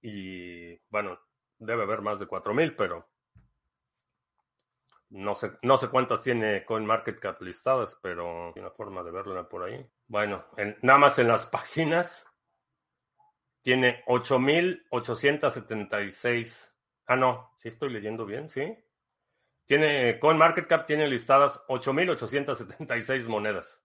[0.00, 1.18] y bueno,
[1.58, 3.08] debe haber más de 4.000, pero
[5.10, 9.64] no sé, no sé cuántas tiene CoinMarketCap listadas, pero hay una forma de verla por
[9.64, 9.84] ahí.
[10.06, 10.46] Bueno,
[10.82, 12.26] nada más en las páginas
[13.62, 16.72] tiene 8.876.
[17.06, 18.74] Ah, no, sí estoy leyendo bien, sí.
[19.72, 23.82] Tiene, CoinMarketCap tiene listadas 8.876 monedas.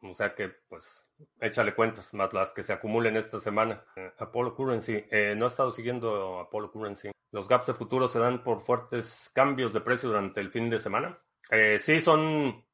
[0.00, 1.06] O sea que, pues,
[1.40, 3.84] échale cuentas, más las que se acumulen esta semana.
[3.94, 7.12] Eh, Apollo Currency, eh, no he estado siguiendo Apollo Currency.
[7.30, 10.80] Los gaps de futuro se dan por fuertes cambios de precio durante el fin de
[10.80, 11.16] semana.
[11.48, 12.66] Eh, sí, son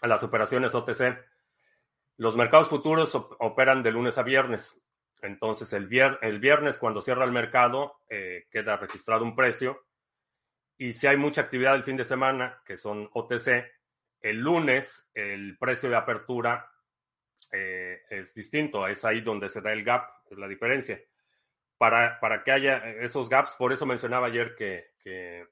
[0.00, 1.18] las operaciones OTC.
[2.18, 4.80] Los mercados futuros operan de lunes a viernes.
[5.22, 5.88] Entonces, el,
[6.22, 9.89] el viernes, cuando cierra el mercado, queda registrado un precio.
[10.80, 13.70] Y si hay mucha actividad el fin de semana, que son OTC,
[14.22, 16.72] el lunes el precio de apertura
[17.52, 20.98] eh, es distinto, es ahí donde se da el gap, es la diferencia.
[21.76, 25.48] Para, para que haya esos gaps, por eso mencionaba ayer que,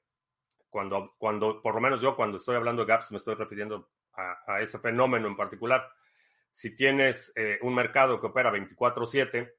[0.67, 4.59] cuando, cuando, por lo menos yo cuando estoy hablando de gaps, me estoy refiriendo a,
[4.61, 5.87] ese fenómeno en particular.
[6.49, 9.53] Si tienes eh, un mercado que opera 24/7,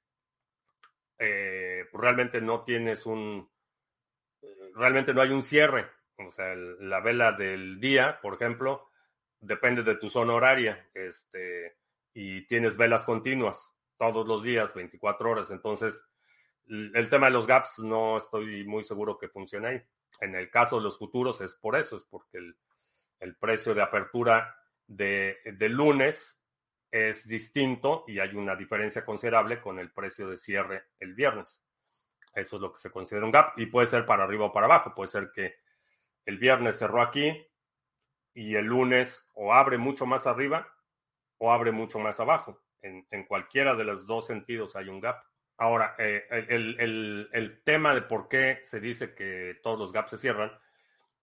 [1.16, 3.48] eh, pues realmente no tienes un,
[4.74, 5.90] realmente no hay un cierre.
[6.16, 8.90] O sea, la vela del día, por ejemplo,
[9.40, 11.76] depende de tu zona horaria, este,
[12.12, 15.50] y tienes velas continuas todos los días, 24 horas.
[15.50, 16.04] Entonces,
[16.66, 19.82] el tema de los gaps no estoy muy seguro que funcione ahí.
[20.20, 24.56] En el caso de los futuros es por eso, es porque el, precio de apertura
[24.86, 25.36] de,
[25.68, 26.40] lunes
[26.90, 31.62] es distinto y hay una diferencia considerable con el precio de cierre el viernes.
[32.32, 34.66] Eso es lo que se considera un gap y puede ser para arriba o para
[34.66, 34.94] abajo.
[34.94, 35.56] Puede ser que
[36.24, 37.34] el viernes cerró aquí,
[38.34, 40.68] y el lunes o abre mucho más arriba
[41.38, 42.62] o abre mucho más abajo.
[42.82, 45.22] En, cualquiera de los dos sentidos hay un gap.
[45.58, 50.50] Ahora, eh, el, tema de por qué se dice que todos los gaps se cierran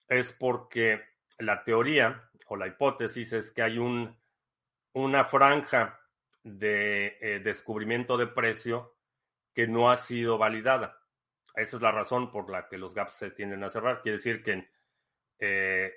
[0.08, 1.02] es porque
[1.39, 4.15] la teoría o la hipótesis es que hay un,
[4.93, 6.00] una franja
[6.43, 8.96] de eh, descubrimiento de precio
[9.54, 10.97] que no ha sido validada.
[11.58, 14.04] Esa es la razón por la que los gaps se tienden a cerrar.
[14.04, 14.70] Quiere decir que
[15.39, 15.91] eh,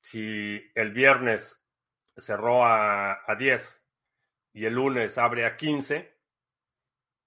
[0.00, 1.62] si el viernes
[2.16, 3.84] cerró a, 10
[4.54, 6.18] y el lunes abre a 15,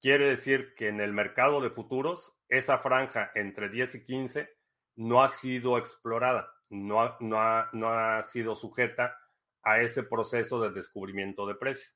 [0.01, 4.49] quiere decir que en el mercado de futuros, esa franja entre 10 y 15
[4.95, 9.15] no ha sido explorada, no ha, no ha, no ha sido sujeta
[9.61, 11.91] a ese proceso de descubrimiento de precio.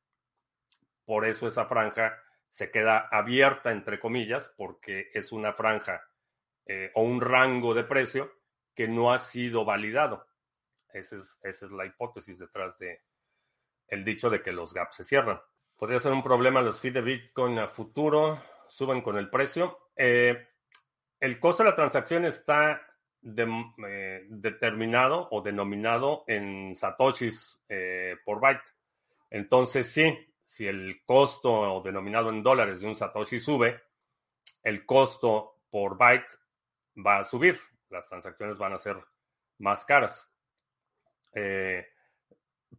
[1.03, 2.15] Por eso esa franja
[2.49, 6.01] se queda abierta, entre comillas, porque es una franja
[6.65, 8.31] eh, o un rango de precio
[8.73, 10.27] que no ha sido validado.
[10.91, 13.01] Esa es, esa es la hipótesis detrás de
[13.87, 15.39] el dicho de que los gaps se cierran.
[15.77, 19.89] Podría ser un problema los fees de Bitcoin a futuro, suben con el precio.
[19.95, 20.47] Eh,
[21.19, 22.81] el costo de la transacción está
[23.23, 27.59] eh, determinado o denominado en satoshis
[28.25, 28.73] por byte.
[29.29, 33.83] Entonces, sí, si el costo denominado en dólares de un satoshi sube,
[34.63, 36.37] el costo por byte
[37.05, 37.59] va a subir.
[37.89, 38.95] Las transacciones van a ser
[39.59, 40.31] más caras.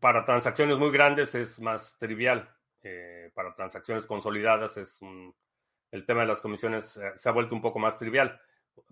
[0.00, 2.48] para transacciones muy grandes es más trivial.
[2.82, 4.98] Eh, para transacciones consolidadas es
[5.90, 8.40] el tema de las comisiones eh, se ha vuelto un poco más trivial.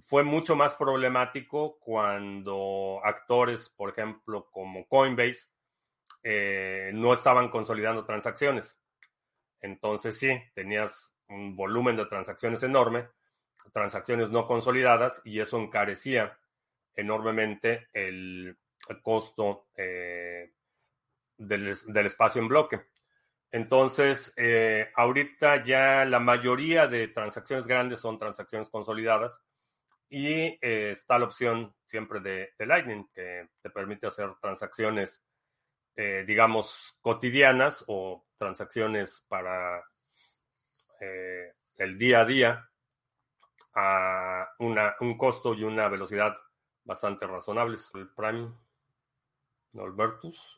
[0.00, 5.48] Fue mucho más problemático cuando actores, por ejemplo, como Coinbase,
[6.28, 8.76] eh, no estaban consolidando transacciones.
[9.60, 13.08] Entonces sí, tenías un volumen de transacciones enorme,
[13.72, 16.36] transacciones no consolidadas, y eso encarecía
[16.94, 18.58] enormemente el,
[19.02, 19.68] costo
[21.36, 22.80] del espacio en bloque.
[23.52, 29.40] Entonces, eh, ahorita ya la mayoría de transacciones grandes son transacciones consolidadas
[30.08, 35.24] y eh, está la opción siempre de, Lightning que te permite hacer transacciones,
[35.96, 39.82] eh, digamos, cotidianas o transacciones para
[41.78, 42.70] el día a día
[43.74, 46.34] a una, un costo y una velocidad
[46.84, 47.90] bastante razonables.
[47.94, 48.50] El Prime
[49.72, 50.56] Norbertus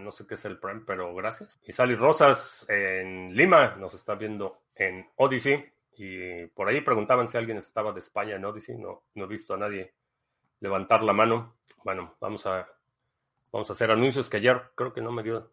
[0.00, 1.60] no sé qué es el Prime, pero gracias.
[1.62, 5.64] Y Sally Rosas en Lima nos está viendo en Odyssey.
[5.94, 8.76] Y por ahí preguntaban si alguien estaba de España en Odyssey.
[8.76, 9.94] No, no he visto a nadie
[10.60, 11.56] levantar la mano.
[11.84, 12.66] Bueno, vamos a,
[13.52, 15.52] vamos a hacer anuncios que ayer creo que no me dio.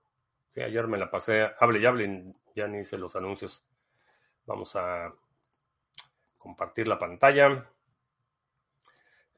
[0.49, 3.63] Sí, ayer me la pasé, hable y hable, ya ni hice los anuncios.
[4.45, 5.13] Vamos a
[6.39, 7.69] compartir la pantalla.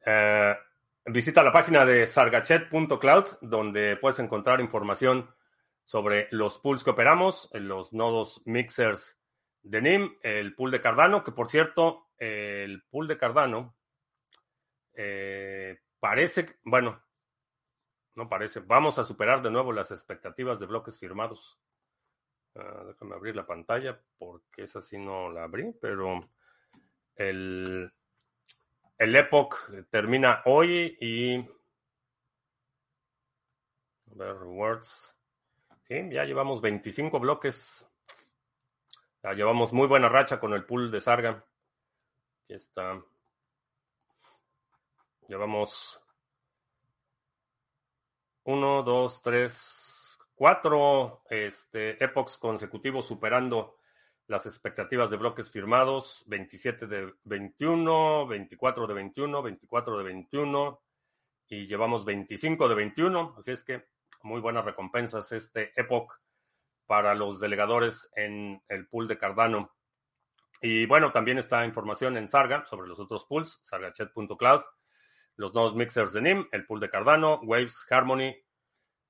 [0.05, 0.55] Eh,
[1.05, 5.33] Visita la página de sargachet.cloud, donde puedes encontrar información
[5.83, 9.19] sobre los pools que operamos, los nodos mixers
[9.63, 13.75] de NIM, el pool de Cardano, que por cierto, el pool de Cardano
[14.93, 17.01] eh, parece, bueno,
[18.15, 21.57] no parece, vamos a superar de nuevo las expectativas de bloques firmados.
[22.55, 26.19] Ah, déjame abrir la pantalla porque esa sí no la abrí, pero
[27.15, 27.91] el,
[28.97, 29.55] el Epoch
[29.89, 31.37] termina hoy y.
[34.09, 35.15] A ver, rewards.
[35.87, 37.87] Sí, ya llevamos 25 bloques.
[39.23, 41.39] Ya llevamos muy buena racha con el pool de Sarga.
[42.43, 43.01] Aquí está.
[45.29, 46.00] Llevamos
[48.43, 53.77] 1, 2, 3, 4 este, epochs consecutivos superando
[54.27, 60.81] las expectativas de bloques firmados, 27 de 21, 24 de 21, 24 de 21
[61.47, 63.35] y llevamos 25 de 21.
[63.37, 63.85] Así es que
[64.23, 66.19] muy buenas recompensas este Epoch
[66.85, 69.71] para los delegadores en el pool de Cardano.
[70.61, 74.61] Y bueno, también está información en Sarga sobre los otros pools, sargachet.cloud,
[75.41, 78.31] los nodos mixers de NIM, el pool de Cardano, Waves, Harmony,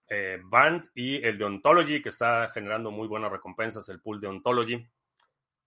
[0.07, 4.27] eh, Band y el de Ontology, que está generando muy buenas recompensas, el pool de
[4.27, 4.89] Ontology.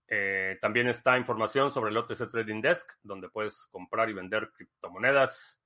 [0.07, 5.61] Eh, también está información sobre el OTC Trading Desk, donde puedes comprar y vender criptomonedas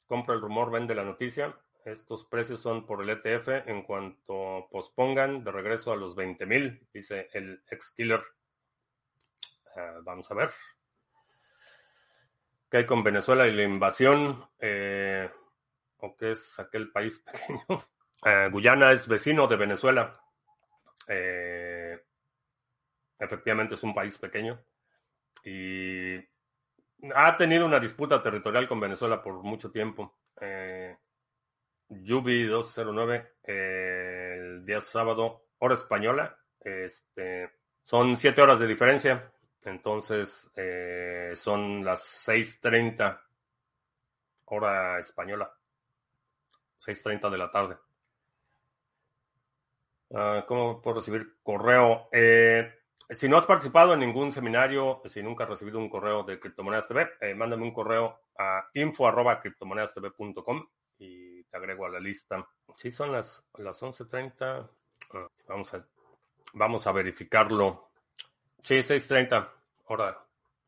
[0.06, 1.58] compra el rumor, vende la noticia.
[1.86, 6.86] Estos precios son por el ETF en cuanto pospongan de regreso a los 20 mil,
[6.92, 8.22] dice el ex killer.
[9.78, 10.50] Ah, vamos a ver.
[12.70, 14.46] ¿Qué hay con Venezuela y la invasión?
[14.60, 15.32] Eh,
[16.00, 17.82] ¿O qué es aquel país pequeño?
[18.24, 20.20] Ah, Guyana es vecino de Venezuela.
[21.08, 22.07] Eh,
[23.20, 24.60] efectivamente es un país pequeño.
[25.44, 26.18] Y
[27.16, 30.20] ha tenido una disputa territorial con Venezuela por mucho tiempo.
[30.42, 30.98] Eh,
[31.90, 36.38] Yubi 209, el día sábado, hora española.
[36.60, 37.52] Este,
[37.84, 39.32] son siete horas de diferencia.
[39.64, 43.22] Entonces, eh, son las 6.30
[44.46, 45.54] hora española.
[46.80, 47.78] 6.30 de la tarde.
[50.14, 52.08] Ah, ¿Cómo puedo recibir correo?
[52.12, 52.77] Eh,
[53.10, 56.88] si no has participado en ningún seminario, si nunca has recibido un correo de Criptomonedas
[56.88, 60.68] TV, eh, mándame un correo a info.criptomonedastv.com
[61.00, 62.46] y te agrego a la lista.
[62.76, 64.70] Sí, son las, las 11.30.
[65.14, 65.86] Ah, vamos, a,
[66.54, 67.92] vamos a verificarlo.
[68.62, 69.50] Sí, 6.30,
[69.86, 70.22] hora,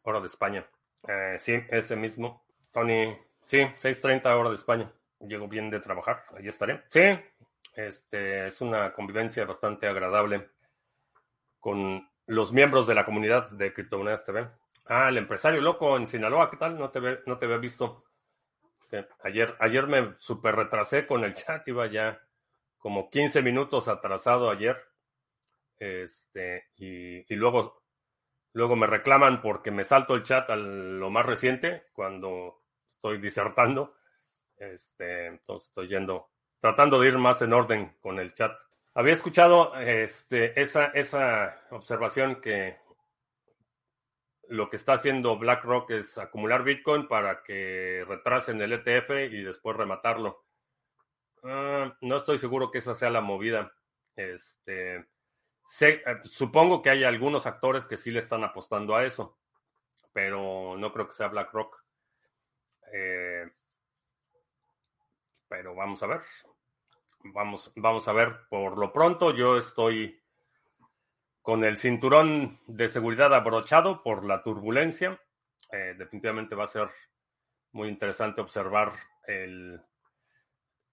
[0.03, 0.65] hora de España.
[1.07, 2.45] Eh, sí, ese mismo.
[2.71, 4.91] Tony, sí, 6.30 hora de España.
[5.19, 6.83] Llego bien de trabajar, ahí estaré.
[6.89, 7.01] Sí,
[7.75, 10.51] este, es una convivencia bastante agradable
[11.59, 14.47] con los miembros de la comunidad de Criptomonedas TV.
[14.85, 16.77] Ah, el empresario loco en Sinaloa, ¿qué tal?
[16.77, 18.05] No te, ve, no te había visto.
[19.23, 22.21] Ayer, ayer me super retrasé con el chat, iba ya
[22.77, 24.77] como 15 minutos atrasado ayer.
[25.79, 27.83] Este, y, y luego,
[28.53, 32.61] luego me reclaman porque me salto el chat a lo más reciente cuando
[32.93, 33.95] estoy disertando.
[34.55, 36.29] Este, entonces estoy yendo,
[36.61, 38.51] tratando de ir más en orden con el chat.
[38.99, 42.79] Había escuchado este, esa, esa observación que
[44.49, 49.77] lo que está haciendo BlackRock es acumular Bitcoin para que retrasen el ETF y después
[49.77, 50.43] rematarlo.
[51.43, 53.71] Ah, no estoy seguro que esa sea la movida.
[54.17, 59.39] Este, eh, supongo que hay algunos actores que sí le están apostando a eso,
[60.11, 61.85] pero no creo que sea BlackRock.
[62.91, 63.49] Eh,
[65.47, 66.21] pero vamos a ver.
[67.23, 68.47] Vamos, vamos a ver.
[68.49, 70.21] Por lo pronto, yo estoy
[71.41, 75.19] con el cinturón de seguridad abrochado por la turbulencia.
[75.71, 76.89] Eh, definitivamente va a ser
[77.71, 78.93] muy interesante observar
[79.27, 79.81] el,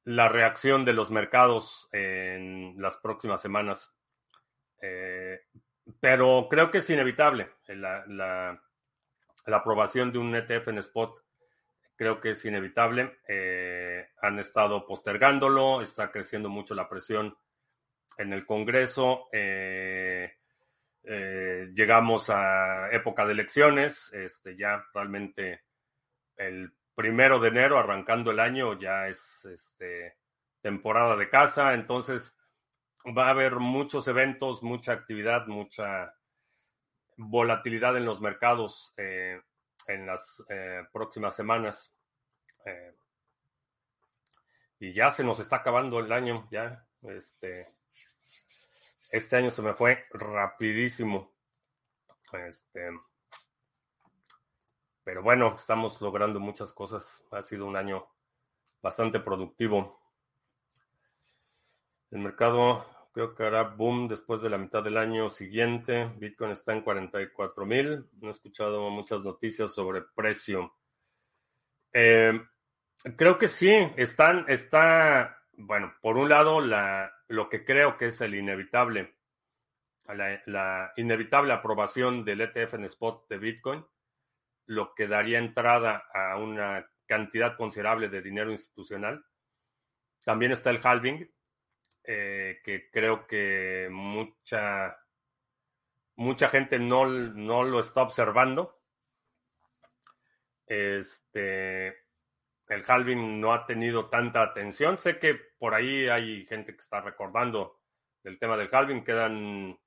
[0.04, 3.94] la reacción de los mercados en las próximas semanas.
[4.80, 5.40] Eh,
[6.00, 8.62] pero creo que es inevitable la, la,
[9.46, 11.25] la, aprobación de un ETF en spot
[11.96, 13.18] creo que es inevitable.
[13.26, 17.36] Eh, han estado postergándolo, está creciendo mucho la presión
[18.18, 19.28] en el Congreso.
[19.32, 20.32] Eh,
[21.02, 25.64] eh, llegamos a época de elecciones, este, ya realmente
[26.36, 30.16] el primero de enero, arrancando el año, ya es este,
[30.60, 32.36] temporada de casa, entonces
[33.16, 36.14] va a haber muchos eventos, mucha actividad, mucha
[37.16, 38.92] volatilidad en los mercados
[39.86, 41.92] en las eh, próximas semanas.
[42.64, 42.94] Eh,
[44.80, 46.86] y ya se nos está acabando el año, ya.
[47.02, 47.66] Este,
[49.10, 51.32] este año se me fue rapidísimo.
[52.32, 52.90] Este,
[55.04, 57.22] pero bueno, estamos logrando muchas cosas.
[57.30, 58.06] Ha sido un año
[58.82, 60.00] bastante productivo.
[62.10, 66.12] El mercado Creo que hará boom después de la mitad del año siguiente.
[66.18, 68.04] Bitcoin está en 44 mil.
[68.20, 70.76] No he escuchado muchas noticias sobre precio.
[71.94, 72.38] Eh,
[73.16, 78.20] creo que sí, están, está, bueno, por un lado, la, lo que creo que es
[78.20, 79.16] el inevitable,
[80.44, 83.86] la inevitable aprobación del ETF en spot de Bitcoin,
[84.66, 89.24] lo que daría entrada a una cantidad considerable de dinero institucional.
[90.22, 91.26] También está el halving,
[92.06, 94.96] eh, que creo que mucha,
[96.14, 98.80] mucha gente no, no lo está observando.
[100.66, 101.88] Este,
[102.68, 104.98] el halving no ha tenido tanta atención.
[104.98, 107.80] Sé que por ahí hay gente que está recordando
[108.24, 109.04] el tema del halving.
[109.04, 109.78] Quedan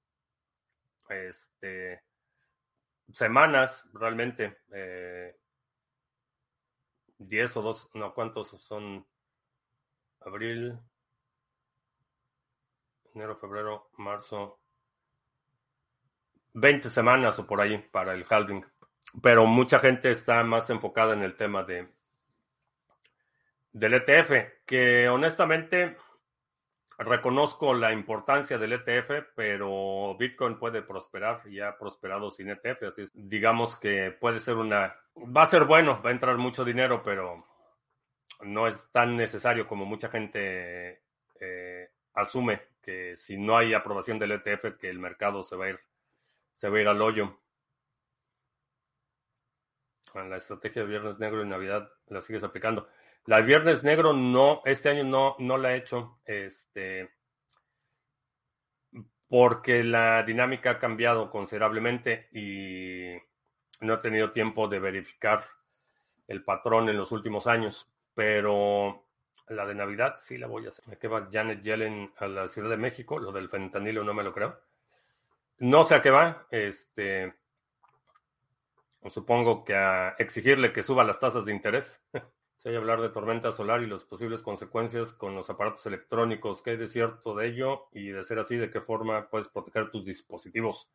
[1.10, 2.04] este,
[3.12, 4.60] semanas realmente.
[4.74, 5.36] Eh,
[7.20, 9.06] 10 o dos, no, ¿cuántos son?
[10.22, 10.78] Abril,
[13.14, 14.60] enero, febrero, marzo.
[16.53, 18.66] 20 semanas o por ahí para el halving.
[19.22, 21.88] Pero mucha gente está más enfocada en el tema de
[23.72, 25.95] del ETF, que honestamente
[26.97, 33.03] reconozco la importancia del ETF, pero Bitcoin puede prosperar y ha prosperado sin ETF, así
[33.03, 37.01] es, digamos que puede ser una, va a ser bueno, va a entrar mucho dinero,
[37.03, 37.45] pero
[38.41, 41.03] no es tan necesario como mucha gente
[41.39, 45.70] eh, asume que si no hay aprobación del ETF, que el mercado se va a
[45.70, 45.80] ir,
[46.56, 47.40] se va a ir al hoyo.
[50.14, 52.88] La estrategia de Viernes Negro y Navidad la sigues aplicando.
[53.26, 57.12] La Viernes Negro no, este año no, no la he hecho, este,
[59.28, 63.16] porque la dinámica ha cambiado considerablemente y
[63.82, 65.46] no he tenido tiempo de verificar
[66.28, 69.09] el patrón en los últimos años, pero
[69.50, 70.88] la de Navidad sí la voy a hacer.
[70.88, 74.34] Me queda Janet Yellen a la Ciudad de México, lo del fentanilo no me lo
[74.34, 74.60] creo.
[75.60, 77.34] No sé a qué va, este,
[79.08, 82.02] supongo que a exigirle que suba las tasas de interés.
[82.58, 86.62] Se oye hablar de tormenta solar y las posibles consecuencias con los aparatos electrónicos.
[86.62, 87.88] ¿Qué hay de cierto de ello?
[87.93, 90.89] Y de ser así, ¿de qué forma puedes proteger tus dispositivos?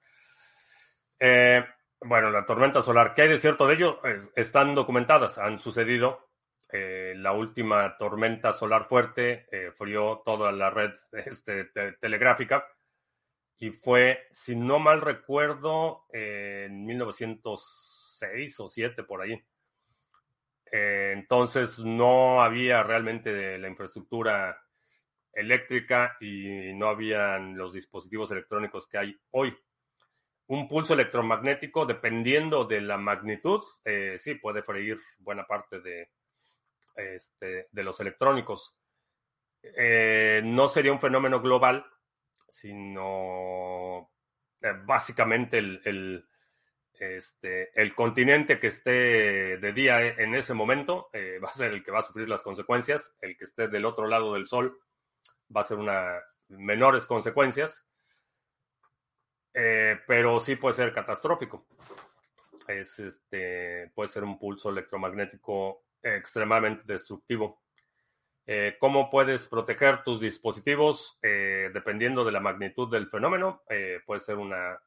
[1.18, 1.64] Eh,
[2.00, 4.00] bueno, la tormenta solar, ¿qué hay de cierto de ello?
[4.04, 6.28] Eh, están documentadas, han sucedido.
[6.76, 9.46] Eh, la última tormenta solar fuerte
[9.76, 11.66] frió toda la red este,
[12.00, 12.66] telegráfica
[13.58, 19.40] y fue, si no mal recuerdo, en 1906 o 7 por ahí.
[20.76, 24.60] Eh, entonces no había realmente la infraestructura
[25.32, 29.56] eléctrica y no habían los dispositivos electrónicos que hay hoy.
[30.48, 36.10] Un pulso electromagnético, dependiendo de la magnitud, eh, sí puede freír buena parte de,
[36.94, 38.76] este, de los electrónicos.
[39.62, 41.84] Eh, no sería un fenómeno global,
[42.48, 44.10] sino
[44.86, 46.26] básicamente el
[46.98, 51.82] este, el continente que esté de día en ese momento eh, va a ser el
[51.82, 54.78] que va a sufrir las consecuencias, el que esté del otro lado del sol
[55.54, 57.84] va a ser una menores consecuencias,
[59.54, 61.66] eh, pero sí puede ser catastrófico.
[62.68, 67.62] Es este, puede ser un pulso electromagnético extremadamente destructivo.
[68.46, 73.62] Eh, ¿Cómo puedes proteger tus dispositivos dependiendo de la magnitud del fenómeno?
[74.06, 74.78] puede ser una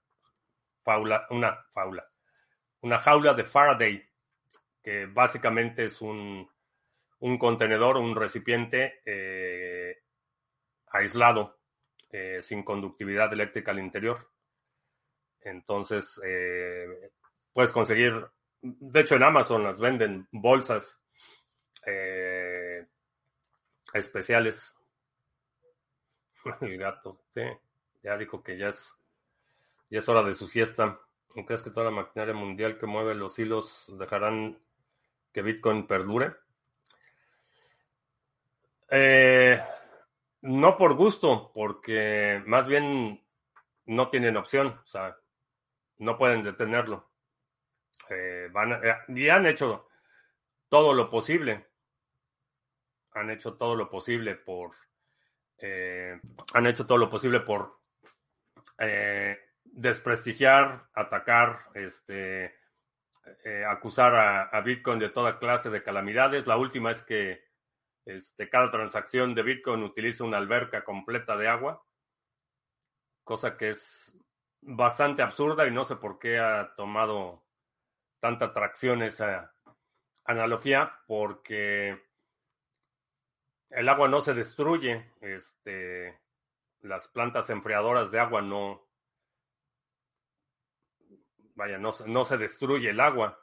[1.29, 2.07] una faula,
[2.81, 4.03] una jaula de Faraday,
[4.81, 6.47] que básicamente es un,
[7.39, 9.97] contenedor, un recipiente eh,
[10.87, 11.59] aislado,
[12.11, 14.31] eh, sin conductividad eléctrica al interior.
[15.41, 17.11] Entonces, eh,
[17.51, 18.25] puedes conseguir,
[18.61, 21.01] de hecho en Amazon las venden bolsas
[23.93, 24.75] especiales.
[26.61, 27.21] El gato,
[28.03, 28.97] ya dijo que ya es
[29.89, 30.99] es hora de su siesta.
[31.35, 34.57] ¿No crees que toda la maquinaria mundial que mueve los hilos dejarán
[35.31, 36.35] que Bitcoin perdure?
[38.89, 39.61] Eh,
[40.41, 43.23] no por gusto, porque más bien
[43.85, 45.17] no tienen opción, o sea,
[45.97, 47.09] no pueden detenerlo.
[48.09, 49.87] Eh, eh, y han hecho
[50.69, 51.67] todo lo posible.
[53.17, 54.71] Han hecho todo lo posible por.
[56.53, 57.79] han hecho todo lo posible por
[59.63, 62.55] desprestigiar, atacar, este,
[63.43, 66.47] eh, acusar a, Bitcoin de toda clase de calamidades.
[66.47, 67.43] La última es que
[68.05, 71.83] este, cada transacción de Bitcoin utiliza una alberca completa de agua,
[73.23, 74.17] cosa que es
[74.61, 77.45] bastante absurda y no sé por qué ha tomado
[78.19, 79.53] tanta atracción esa
[80.25, 82.06] analogía, porque
[83.69, 86.19] el agua no se destruye, este,
[86.81, 88.87] las plantas enfriadoras de agua no,
[91.55, 93.39] vaya, no, no se destruye el agua.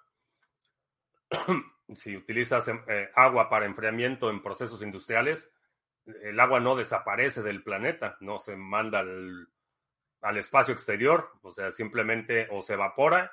[1.94, 5.50] si utilizas eh, agua para enfriamiento en procesos industriales,
[6.06, 9.48] el agua no desaparece del planeta, no se manda al,
[10.20, 13.32] al espacio exterior, o sea, simplemente o se evapora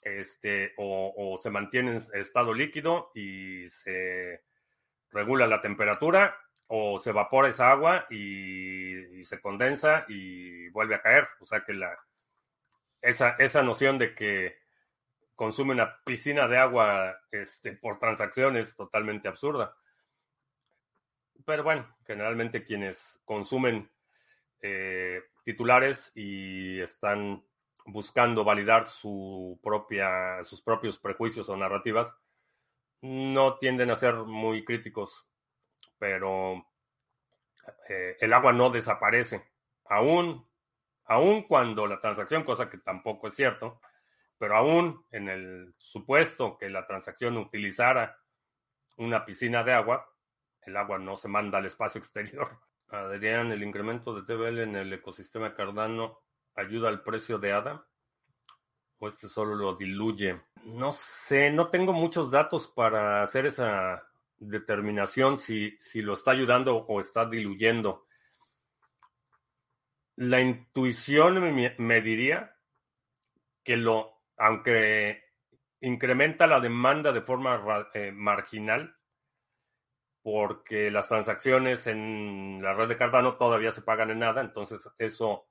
[0.00, 4.42] este, o, se mantiene en estado líquido y se
[5.10, 6.36] regula la temperatura,
[6.68, 11.28] o se evapora esa agua y se condensa y vuelve a caer.
[11.40, 11.98] O sea que la,
[13.02, 14.58] esa, esa noción de que
[15.34, 19.76] consume una piscina de agua este, por transacción es totalmente absurda.
[21.44, 23.88] Pero bueno, generalmente quienes consumen
[24.60, 27.42] eh, titulares y están
[27.86, 32.14] buscando validar su propia, sus propios prejuicios o narrativas,
[33.00, 35.26] no tienden a ser muy críticos,
[35.98, 36.66] pero
[37.88, 39.44] eh, el agua no desaparece,
[39.84, 40.46] aún,
[41.04, 43.80] aún cuando la transacción, cosa que tampoco es cierto,
[44.38, 48.18] pero aún en el supuesto que la transacción utilizara
[48.96, 50.08] una piscina de agua,
[50.62, 52.60] el agua no se manda al espacio exterior.
[52.88, 56.20] Adrián, el incremento de TBL en el ecosistema Cardano
[56.54, 57.87] ayuda al precio de ADA
[58.98, 60.40] o este solo lo diluye.
[60.64, 66.76] No sé, no tengo muchos datos para hacer esa determinación si, si lo está ayudando
[66.76, 68.06] o está diluyendo.
[70.16, 72.56] La intuición me, diría
[73.62, 75.22] que lo, aunque
[75.80, 78.96] incrementa la demanda de forma eh, marginal,
[80.22, 85.48] porque las transacciones en la red de Cardano todavía se pagan en nada, entonces eso,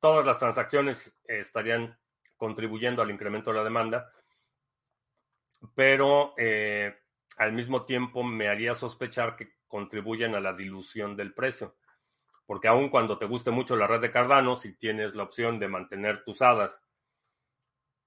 [0.00, 1.96] todas las transacciones estarían
[2.36, 4.12] contribuyendo al incremento de la demanda,
[5.74, 6.94] pero eh,
[7.38, 11.76] al mismo tiempo me haría sospechar que contribuyen a la dilución del precio.
[12.46, 15.68] Porque aun cuando te guste mucho la red de Cardano, si tienes la opción de
[15.68, 16.80] mantener tus hadas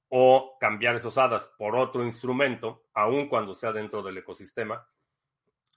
[0.08, 4.88] o cambiar esos hadas por otro instrumento, aun cuando sea dentro del ecosistema,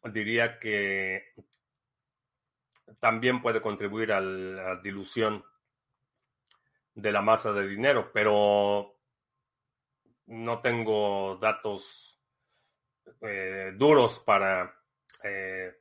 [0.05, 1.34] diría que
[3.00, 5.44] también puede contribuir a la dilución
[6.95, 8.97] de la masa de dinero, pero
[10.26, 12.18] no tengo datos
[13.20, 14.74] eh, duros para
[15.22, 15.74] eh,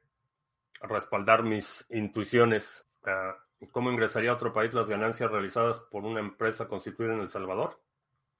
[0.81, 2.85] respaldar mis intuiciones.
[3.03, 3.35] Ah,
[3.71, 7.81] ¿Cómo ingresaría a otro país las ganancias realizadas por una empresa constituida en El Salvador?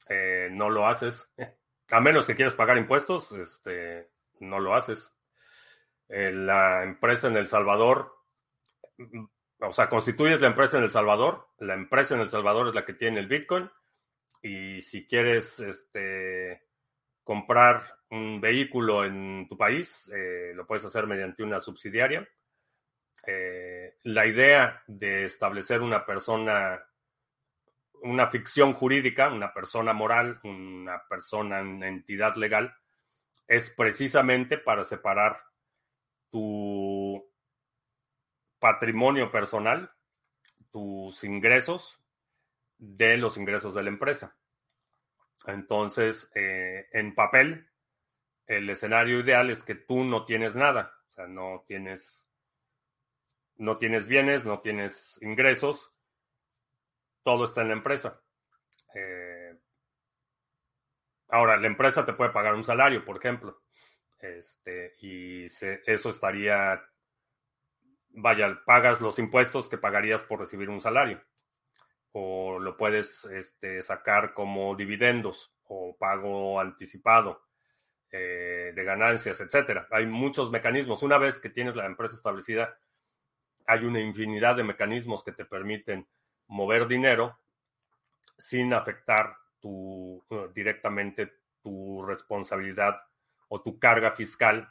[0.10, 1.32] Eh, no lo haces.
[1.92, 4.10] A menos que quieras pagar impuestos, este,
[4.40, 5.12] no lo haces.
[6.08, 8.16] la empresa en El Salvador,
[9.62, 12.86] o sea, constituyes la empresa en El Salvador, la empresa en El Salvador es la
[12.86, 13.70] que tiene el Bitcoin,
[14.42, 16.64] y si quieres este,
[17.24, 22.28] comprar un vehículo en tu país, eh, lo puedes hacer mediante una subsidiaria.
[23.26, 26.84] Eh, la idea de establecer una persona,
[28.02, 32.76] una ficción jurídica, una persona moral, una persona, una entidad legal,
[33.48, 35.40] es precisamente para separar
[36.32, 37.31] tu
[38.62, 39.92] patrimonio personal,
[40.72, 42.00] tus ingresos,
[42.78, 44.38] de los ingresos de la empresa.
[45.46, 47.70] Entonces, eh, en papel,
[48.48, 52.28] el escenario ideal es que tú no tienes nada, o sea, no tienes,
[53.58, 55.96] no tienes bienes, no tienes ingresos,
[57.24, 58.22] todo está en la empresa.
[58.96, 59.58] Eh,
[61.30, 63.62] ahora, la empresa te puede pagar un salario, por ejemplo,
[64.20, 66.82] este, y eso estaría,
[68.14, 71.22] vaya, pagas los impuestos que pagarías por recibir un salario
[72.14, 77.44] o lo puedes este, sacar como dividendos o pago anticipado
[78.12, 79.88] eh, de ganancias, etcétera.
[79.92, 81.04] Hay muchos mecanismos.
[81.04, 82.78] Una vez que tienes la empresa establecida,
[83.66, 86.08] hay una infinidad de mecanismos que te permiten
[86.48, 87.40] mover dinero
[88.38, 90.22] sin afectar tu,
[90.54, 91.32] directamente
[91.62, 93.02] tu responsabilidad
[93.48, 94.70] o tu carga fiscal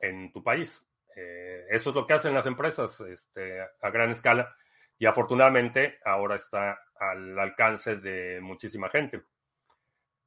[0.00, 0.84] en tu país.
[1.14, 4.54] Eh, eso es lo que hacen las empresas este, a gran escala
[4.98, 9.22] y afortunadamente ahora está al alcance de muchísima gente.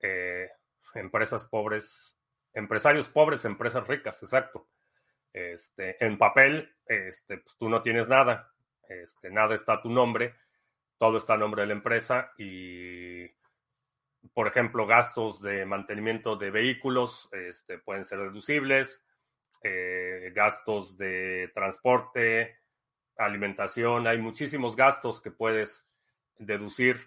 [0.02, 0.50] Eh,
[0.94, 2.18] empresas pobres,
[2.54, 4.68] empresarios pobres, empresas ricas, exacto.
[5.32, 8.54] Este, en papel, este, pues tú no tienes nada,
[8.88, 10.36] este, nada está a tu nombre,
[10.98, 13.28] todo está a nombre de la empresa y,
[14.34, 19.04] por ejemplo, gastos de mantenimiento de vehículos este, pueden ser deducibles,
[19.64, 22.60] eh, gastos de transporte,
[23.18, 25.88] alimentación, hay muchísimos gastos que puedes
[26.38, 26.98] deducir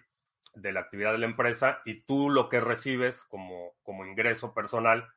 [0.55, 5.07] de la actividad de la empresa y tú lo que recibes como, como ingreso personal,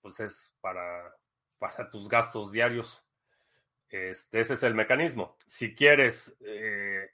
[0.00, 1.14] pues es para,
[1.58, 3.04] para tus gastos diarios.
[3.88, 5.36] Este, ese es el mecanismo.
[5.46, 7.10] Si quieres eh,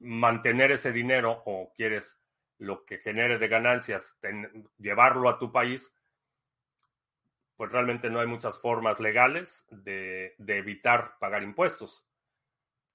[0.00, 2.20] mantener ese dinero o quieres
[2.58, 4.18] lo que genere de ganancias,
[4.78, 5.90] llevarlo a tu país,
[7.60, 12.02] pues realmente no hay muchas formas legales de, evitar pagar impuestos.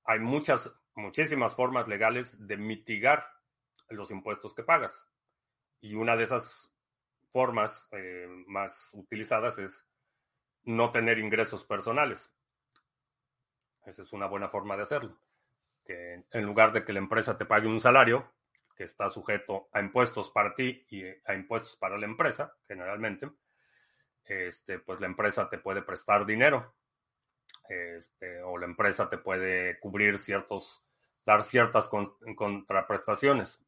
[0.06, 3.28] Hay muchas, muchísimas formas legales de mitigar
[3.90, 5.08] los impuestos que pagas.
[5.82, 6.74] Y una de esas
[7.32, 9.88] formas eh, más utilizadas es
[10.64, 12.34] no tener ingresos personales.
[13.86, 15.20] Esa es una buena forma de hacerlo.
[15.86, 18.34] Que en lugar de que la empresa te pague un salario
[18.76, 23.30] que está sujeto a impuestos para ti y a impuestos para la empresa, generalmente,
[24.28, 26.74] este, pues la empresa te puede prestar dinero,
[27.70, 30.86] este, o la empresa te puede cubrir ciertos
[31.26, 31.90] dar ciertas
[32.36, 33.60] contraprestaciones.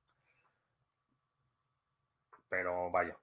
[2.49, 3.17] Pero vaya,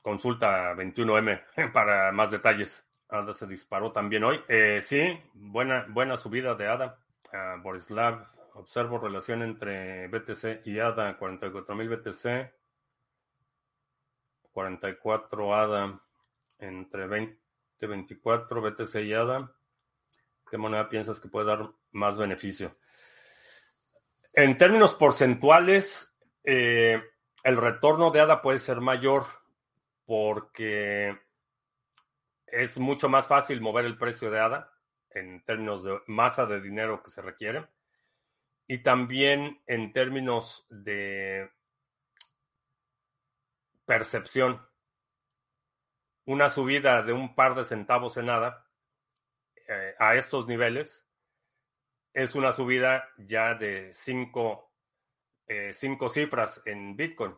[0.00, 1.42] consulta 21M
[1.72, 2.84] para más detalles.
[3.08, 4.40] ADA se disparó también hoy.
[4.48, 6.98] Eh, sí, buena, buena subida de ADA.
[7.30, 12.61] Uh, Borislav, observo relación entre BTC y ADA, 44.000 BTC,
[14.52, 16.00] 44 ADA,
[16.58, 17.42] entre 20
[17.86, 19.52] 24 BTC y ADA.
[20.50, 22.76] ¿Qué moneda piensas que puede dar más beneficio?
[24.32, 27.02] En términos porcentuales, eh,
[27.42, 29.24] el retorno de ADA puede ser mayor
[30.04, 31.18] porque
[32.46, 34.72] es mucho más fácil mover el precio de ADA
[35.10, 37.66] en términos de masa de dinero que se requiere
[38.66, 41.50] y también en términos de
[43.84, 44.66] percepción.
[46.24, 48.66] Una subida de un par de centavos en ADA
[49.68, 51.06] eh, a estos niveles
[52.12, 54.72] es una subida ya de cinco,
[55.46, 57.36] eh, cinco cifras en Bitcoin.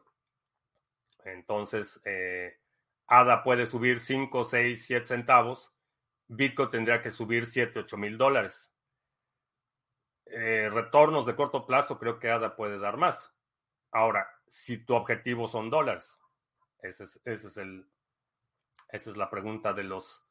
[1.25, 2.61] Entonces, eh,
[3.07, 5.73] ADA puede subir 5, 6, 7 centavos.
[6.27, 8.71] Bitcoin tendría que subir 7, 8 mil dólares.
[10.27, 13.33] Retornos de corto plazo, creo que ADA puede dar más.
[13.93, 16.19] Ahora, si tu objetivo son dólares,
[16.85, 17.89] ese es, ese es el,
[18.91, 20.23] esa es la pregunta de los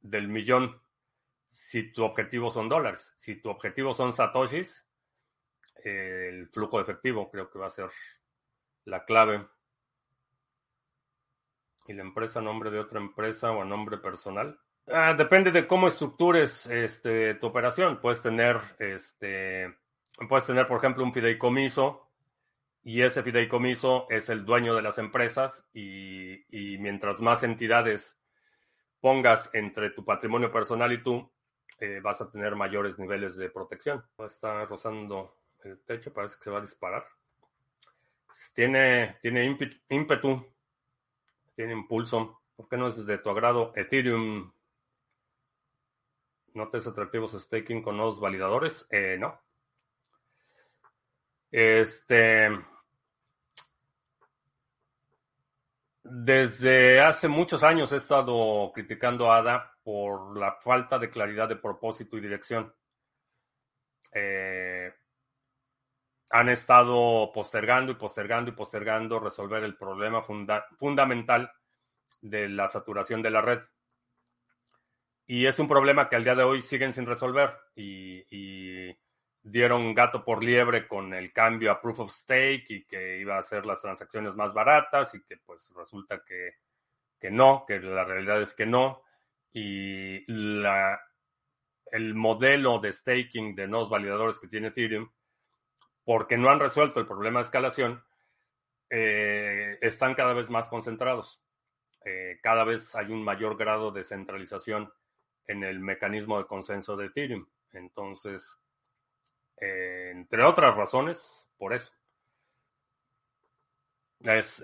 [0.00, 0.80] del millón.
[1.46, 4.86] Si tu objetivo son dólares, si tu objetivo son satoshis,
[5.82, 7.90] el flujo efectivo creo que va a ser
[8.84, 9.46] la clave
[11.86, 14.60] y la empresa a nombre de otra empresa o a nombre personal?
[14.88, 18.00] Ah, depende de cómo estructures este, tu operación.
[18.00, 19.74] Puedes tener, este,
[20.28, 22.05] puedes tener, por ejemplo, un fideicomiso
[22.86, 28.16] y ese fideicomiso es el dueño de las empresas y, y mientras más entidades
[29.00, 31.28] pongas entre tu patrimonio personal y tú,
[31.80, 34.04] eh, vas a tener mayores niveles de protección.
[34.24, 37.04] Está rozando el techo, parece que se va a disparar.
[38.54, 39.44] Tiene, tiene
[39.88, 40.46] ímpetu
[41.56, 42.40] tiene impulso.
[42.54, 44.52] ¿Por qué no es de tu agrado Ethereum?
[46.54, 48.86] ¿Notes atractivos staking con nuevos validadores?
[48.90, 49.40] Eh, no.
[51.50, 52.75] Este.
[56.08, 61.56] Desde hace muchos años he estado criticando a ADA por la falta de claridad de
[61.56, 62.72] propósito y dirección.
[64.12, 64.92] Eh,
[66.30, 70.22] han estado postergando y postergando y postergando resolver el problema
[70.78, 71.52] fundamental
[72.20, 73.60] de la saturación de la red.
[75.26, 78.90] Y es un problema que al día de hoy siguen sin resolver y,
[79.48, 83.40] dieron gato por liebre con el cambio a proof of stake y que iba a
[83.40, 86.54] hacer las transacciones más baratas y que pues resulta que,
[87.20, 89.02] que no, que la realidad es que no.
[89.52, 91.00] Y la,
[91.92, 95.08] el modelo de staking de nuevos validadores que tiene Ethereum
[96.04, 98.04] porque no han resuelto el problema de escalación,
[98.90, 101.40] eh, están cada vez más concentrados.
[102.04, 104.92] Eh, cada vez hay un mayor grado de centralización
[105.46, 107.46] en el mecanismo de consenso de Ethereum.
[107.72, 108.60] Entonces,
[109.60, 111.92] eh, entre otras razones, por eso.
[114.20, 114.62] Es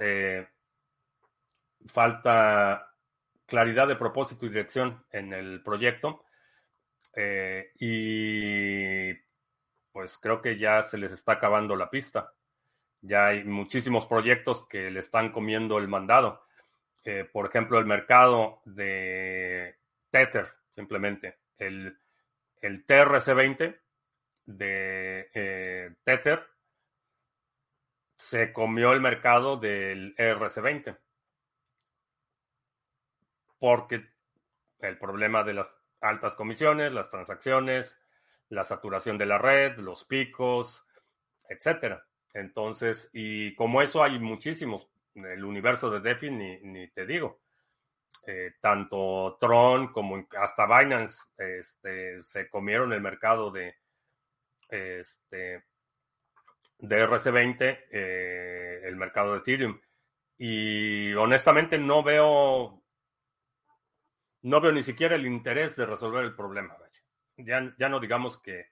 [1.86, 2.94] falta
[3.46, 6.24] claridad de propósito y dirección en el proyecto.
[7.78, 9.12] y
[9.92, 12.32] pues creo que ya se les está acabando la pista.
[13.02, 16.44] Ya hay muchísimos proyectos que le están comiendo el mandado.
[17.04, 19.76] Eh, por ejemplo, el mercado de
[20.10, 21.38] Tether, simplemente.
[21.58, 21.98] El,
[22.60, 23.78] el TRC20
[24.46, 26.46] de eh, Tether
[28.16, 30.96] se comió el mercado del ERC20.
[33.58, 34.08] Porque
[34.80, 38.00] el problema de las altas comisiones, las transacciones,
[38.48, 40.86] la saturación de la red, los picos,
[41.48, 42.06] etcétera.
[42.34, 47.40] Entonces, y como eso hay muchísimos, el universo de DeFi ni, te digo.
[48.24, 53.74] Eh, tanto Tron como hasta Binance este, se comieron el mercado de,
[54.68, 55.64] este,
[56.78, 59.80] de RC20, eh, el mercado de Ethereum.
[60.38, 62.82] Y honestamente no veo,
[64.42, 66.76] no veo ni siquiera el interés de resolver el problema
[67.36, 68.66] ya, no digamos que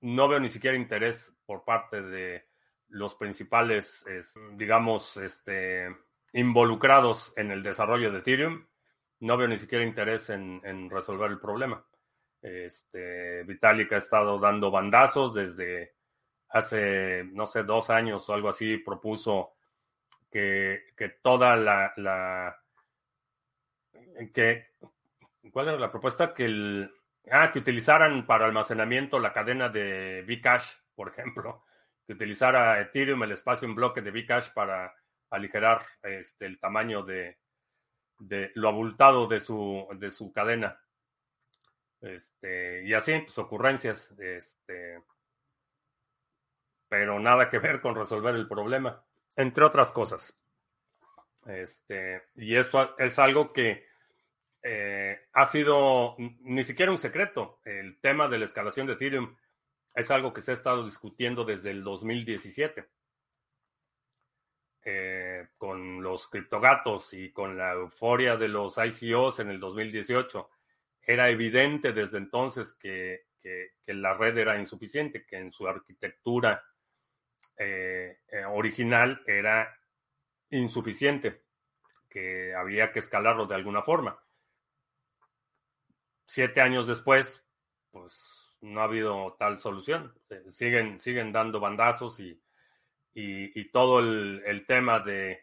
[0.00, 2.46] no veo ni siquiera interés por parte de
[2.88, 4.04] los principales,
[4.52, 5.94] digamos, este,
[6.32, 8.66] involucrados en el desarrollo de Ethereum.
[9.20, 11.84] No veo ni siquiera interés en, resolver el problema.
[12.40, 15.94] Este, Vitalik ha estado dando bandazos desde
[16.48, 19.54] hace, no sé, dos años o algo así, propuso
[20.30, 22.56] que, que toda la, la
[24.32, 24.68] que,
[25.52, 26.32] ¿Cuál era la propuesta?
[26.34, 26.90] Que el,
[27.30, 31.64] Ah, que utilizaran para almacenamiento la cadena de Bcash, por ejemplo.
[32.06, 34.94] Que utilizara Ethereum, el espacio en bloque de Bcash para
[35.30, 37.38] aligerar este, el tamaño de,
[38.18, 40.80] de lo abultado de su, de su cadena.
[42.00, 45.02] Este, y así, pues ocurrencias, este,
[46.88, 49.04] pero nada que ver con resolver el problema,
[49.36, 50.36] entre otras cosas.
[51.46, 53.86] Este, y esto es algo que
[54.62, 57.60] eh, ha sido ni siquiera un secreto.
[57.64, 59.36] El tema de la escalación de Ethereum
[59.94, 62.88] es algo que se ha estado discutiendo desde el 2017.
[64.84, 70.48] Eh, con los criptogatos y con la euforia de los ICOs en el 2018,
[71.08, 73.26] era evidente desde entonces que,
[73.86, 76.62] la red era insuficiente, que en su arquitectura
[77.56, 78.18] eh,
[78.50, 79.74] original era
[80.50, 81.44] insuficiente,
[82.10, 84.20] que había que escalarlo de alguna forma
[86.28, 87.42] siete años después,
[87.90, 90.14] pues no ha habido tal solución.
[90.52, 92.40] Siguen, siguen dando bandazos y,
[93.14, 95.40] y, todo el, tema de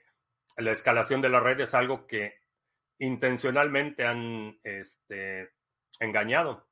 [0.58, 2.36] la escalación de la red es algo que
[3.00, 5.55] intencionalmente han este,
[6.00, 6.68] engañado.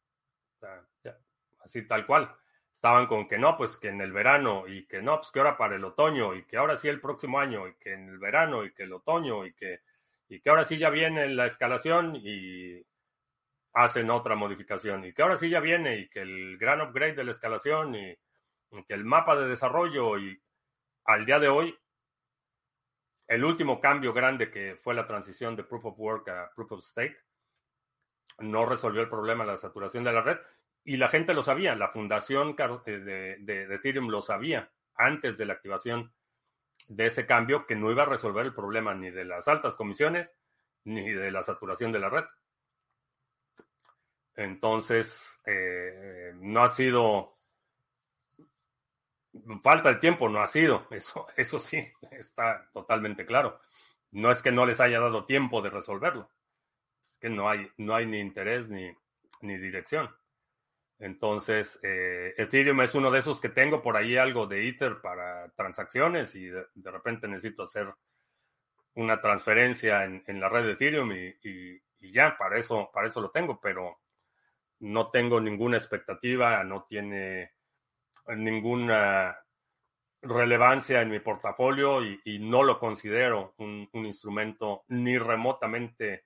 [1.61, 2.35] así tal cual.
[2.73, 5.57] Estaban con que no, pues que en el verano y que no, pues que ahora
[5.57, 8.65] para el otoño y que ahora sí el próximo año y que en el verano
[8.65, 9.81] y que el otoño y que,
[10.27, 12.83] y que ahora sí ya viene la escalación y
[13.73, 17.23] hacen otra modificación y que ahora sí ya viene y que el gran upgrade de
[17.23, 18.17] la escalación y,
[18.87, 20.41] que el mapa de desarrollo y
[21.05, 21.77] al día de hoy
[23.27, 26.83] el último cambio grande que fue la transición de Proof of Work a Proof of
[26.83, 27.15] Stake
[28.39, 30.37] no resolvió el problema de la saturación de la red
[30.83, 32.55] y la gente lo sabía, la fundación
[32.85, 36.13] eh, de, Ethereum lo sabía antes de la activación
[36.87, 40.35] de ese cambio que no iba a resolver el problema ni de las altas comisiones
[40.83, 42.25] ni de la saturación de la red.
[44.35, 47.37] Entonces, eh, no ha sido
[49.63, 53.61] falta de tiempo, no ha sido, eso, eso sí, está totalmente claro.
[54.11, 56.42] No es que no les haya dado tiempo de resolverlo, es
[57.23, 58.91] que no hay, no hay ni interés ni,
[59.39, 60.13] ni dirección.
[60.99, 65.49] Entonces, eh, Ethereum es uno de esos que tengo por ahí algo de Ether para
[65.55, 67.93] transacciones y de, repente necesito hacer
[68.95, 73.31] una transferencia en, la red de Ethereum y, y, ya, para eso, para eso lo
[73.31, 74.01] tengo, pero
[74.79, 77.53] no tengo ninguna expectativa, no tiene
[78.35, 79.39] ninguna
[80.23, 86.25] relevancia en mi portafolio y, no lo considero un, instrumento ni remotamente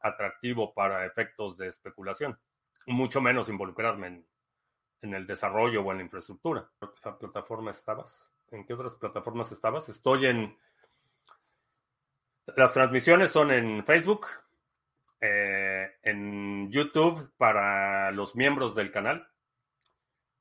[0.00, 2.38] atractivo para efectos de especulación,
[2.86, 4.26] mucho menos involucrarme en,
[5.02, 6.68] en el desarrollo o en la infraestructura.
[6.80, 8.28] ¿En qué plataforma estabas?
[8.50, 9.88] ¿En qué otras plataformas estabas?
[9.88, 10.58] Estoy en...
[12.56, 14.26] Las transmisiones son en Facebook,
[15.20, 19.28] eh, en YouTube para los miembros del canal,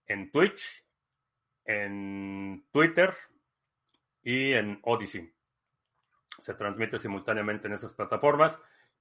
[0.08, 0.84] en Twitch,
[1.66, 3.14] en Twitter
[4.24, 5.32] y en Odyssey.
[6.40, 8.60] Se transmite simultáneamente en esas plataformas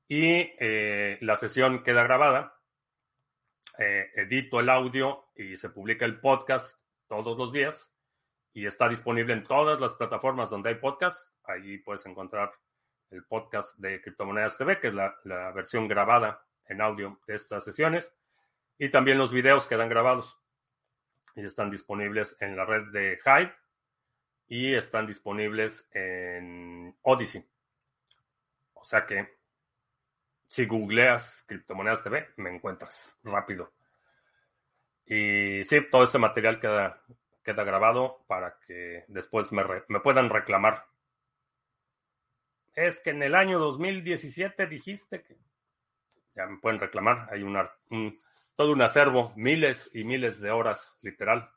[0.09, 2.55] y eh, la sesión queda grabada.
[3.79, 7.95] Eh, edito el audio y se publica el podcast todos los días
[8.53, 11.33] y está disponible en todas las plataformas donde hay podcast.
[11.45, 12.51] Allí puedes encontrar
[13.11, 15.15] el podcast de Criptomonedas TV, que es la,
[15.55, 18.15] versión grabada en audio de estas sesiones,
[18.79, 20.39] y también los videos quedan grabados
[21.35, 23.55] y están disponibles en la red de Hive
[24.49, 27.49] y están disponibles en Odyssey.
[28.75, 29.38] O sea que
[30.49, 33.73] si googleas Criptomonedas TV, me encuentras rápido.
[35.05, 37.03] Y sí, todo este material queda,
[37.43, 40.87] queda grabado para que después me, me puedan reclamar.
[42.75, 45.37] Es que en el año 2017 dijiste que
[46.35, 47.71] ya me pueden reclamar, hay una,
[48.55, 51.51] todo un acervo, miles y miles de horas, literal,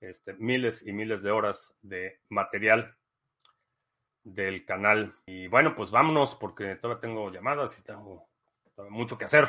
[0.00, 2.96] este, miles y miles de horas de material
[4.24, 5.14] del canal.
[5.26, 8.26] Y bueno, pues vámonos porque todavía tengo llamadas y tengo
[8.88, 9.46] mucho que hacer.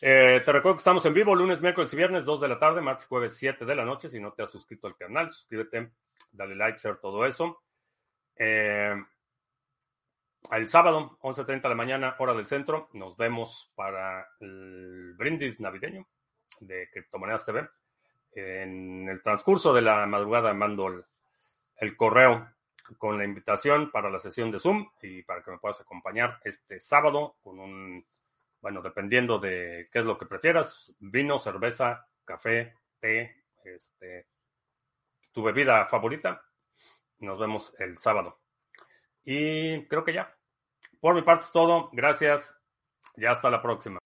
[0.00, 2.82] Eh, te recuerdo que estamos en vivo lunes, miércoles y viernes, 2 de la tarde,
[2.82, 4.10] martes, jueves, 7 de la noche.
[4.10, 5.92] Si no te has suscrito al canal, suscríbete,
[6.32, 7.62] dale like, share todo eso.
[8.36, 8.94] Eh,
[10.50, 16.06] el sábado, 11.30 de la mañana, hora del centro, nos vemos para el brindis navideño
[16.60, 17.68] de Criptomonedas TV.
[18.32, 21.04] En el transcurso de la madrugada mando
[21.78, 22.50] el, correo
[22.98, 26.78] con la invitación para la sesión de Zoom y para que me puedas acompañar este
[26.78, 28.06] sábado con un,
[28.60, 34.26] bueno, dependiendo de qué es lo que prefieras, vino, cerveza, café, té, este,
[35.32, 36.42] tu bebida favorita.
[37.18, 38.40] Nos vemos el sábado.
[39.24, 40.34] Y creo que ya.
[41.00, 41.90] Por mi parte es todo.
[41.92, 42.56] Gracias.
[43.16, 43.98] Ya hasta la próxima.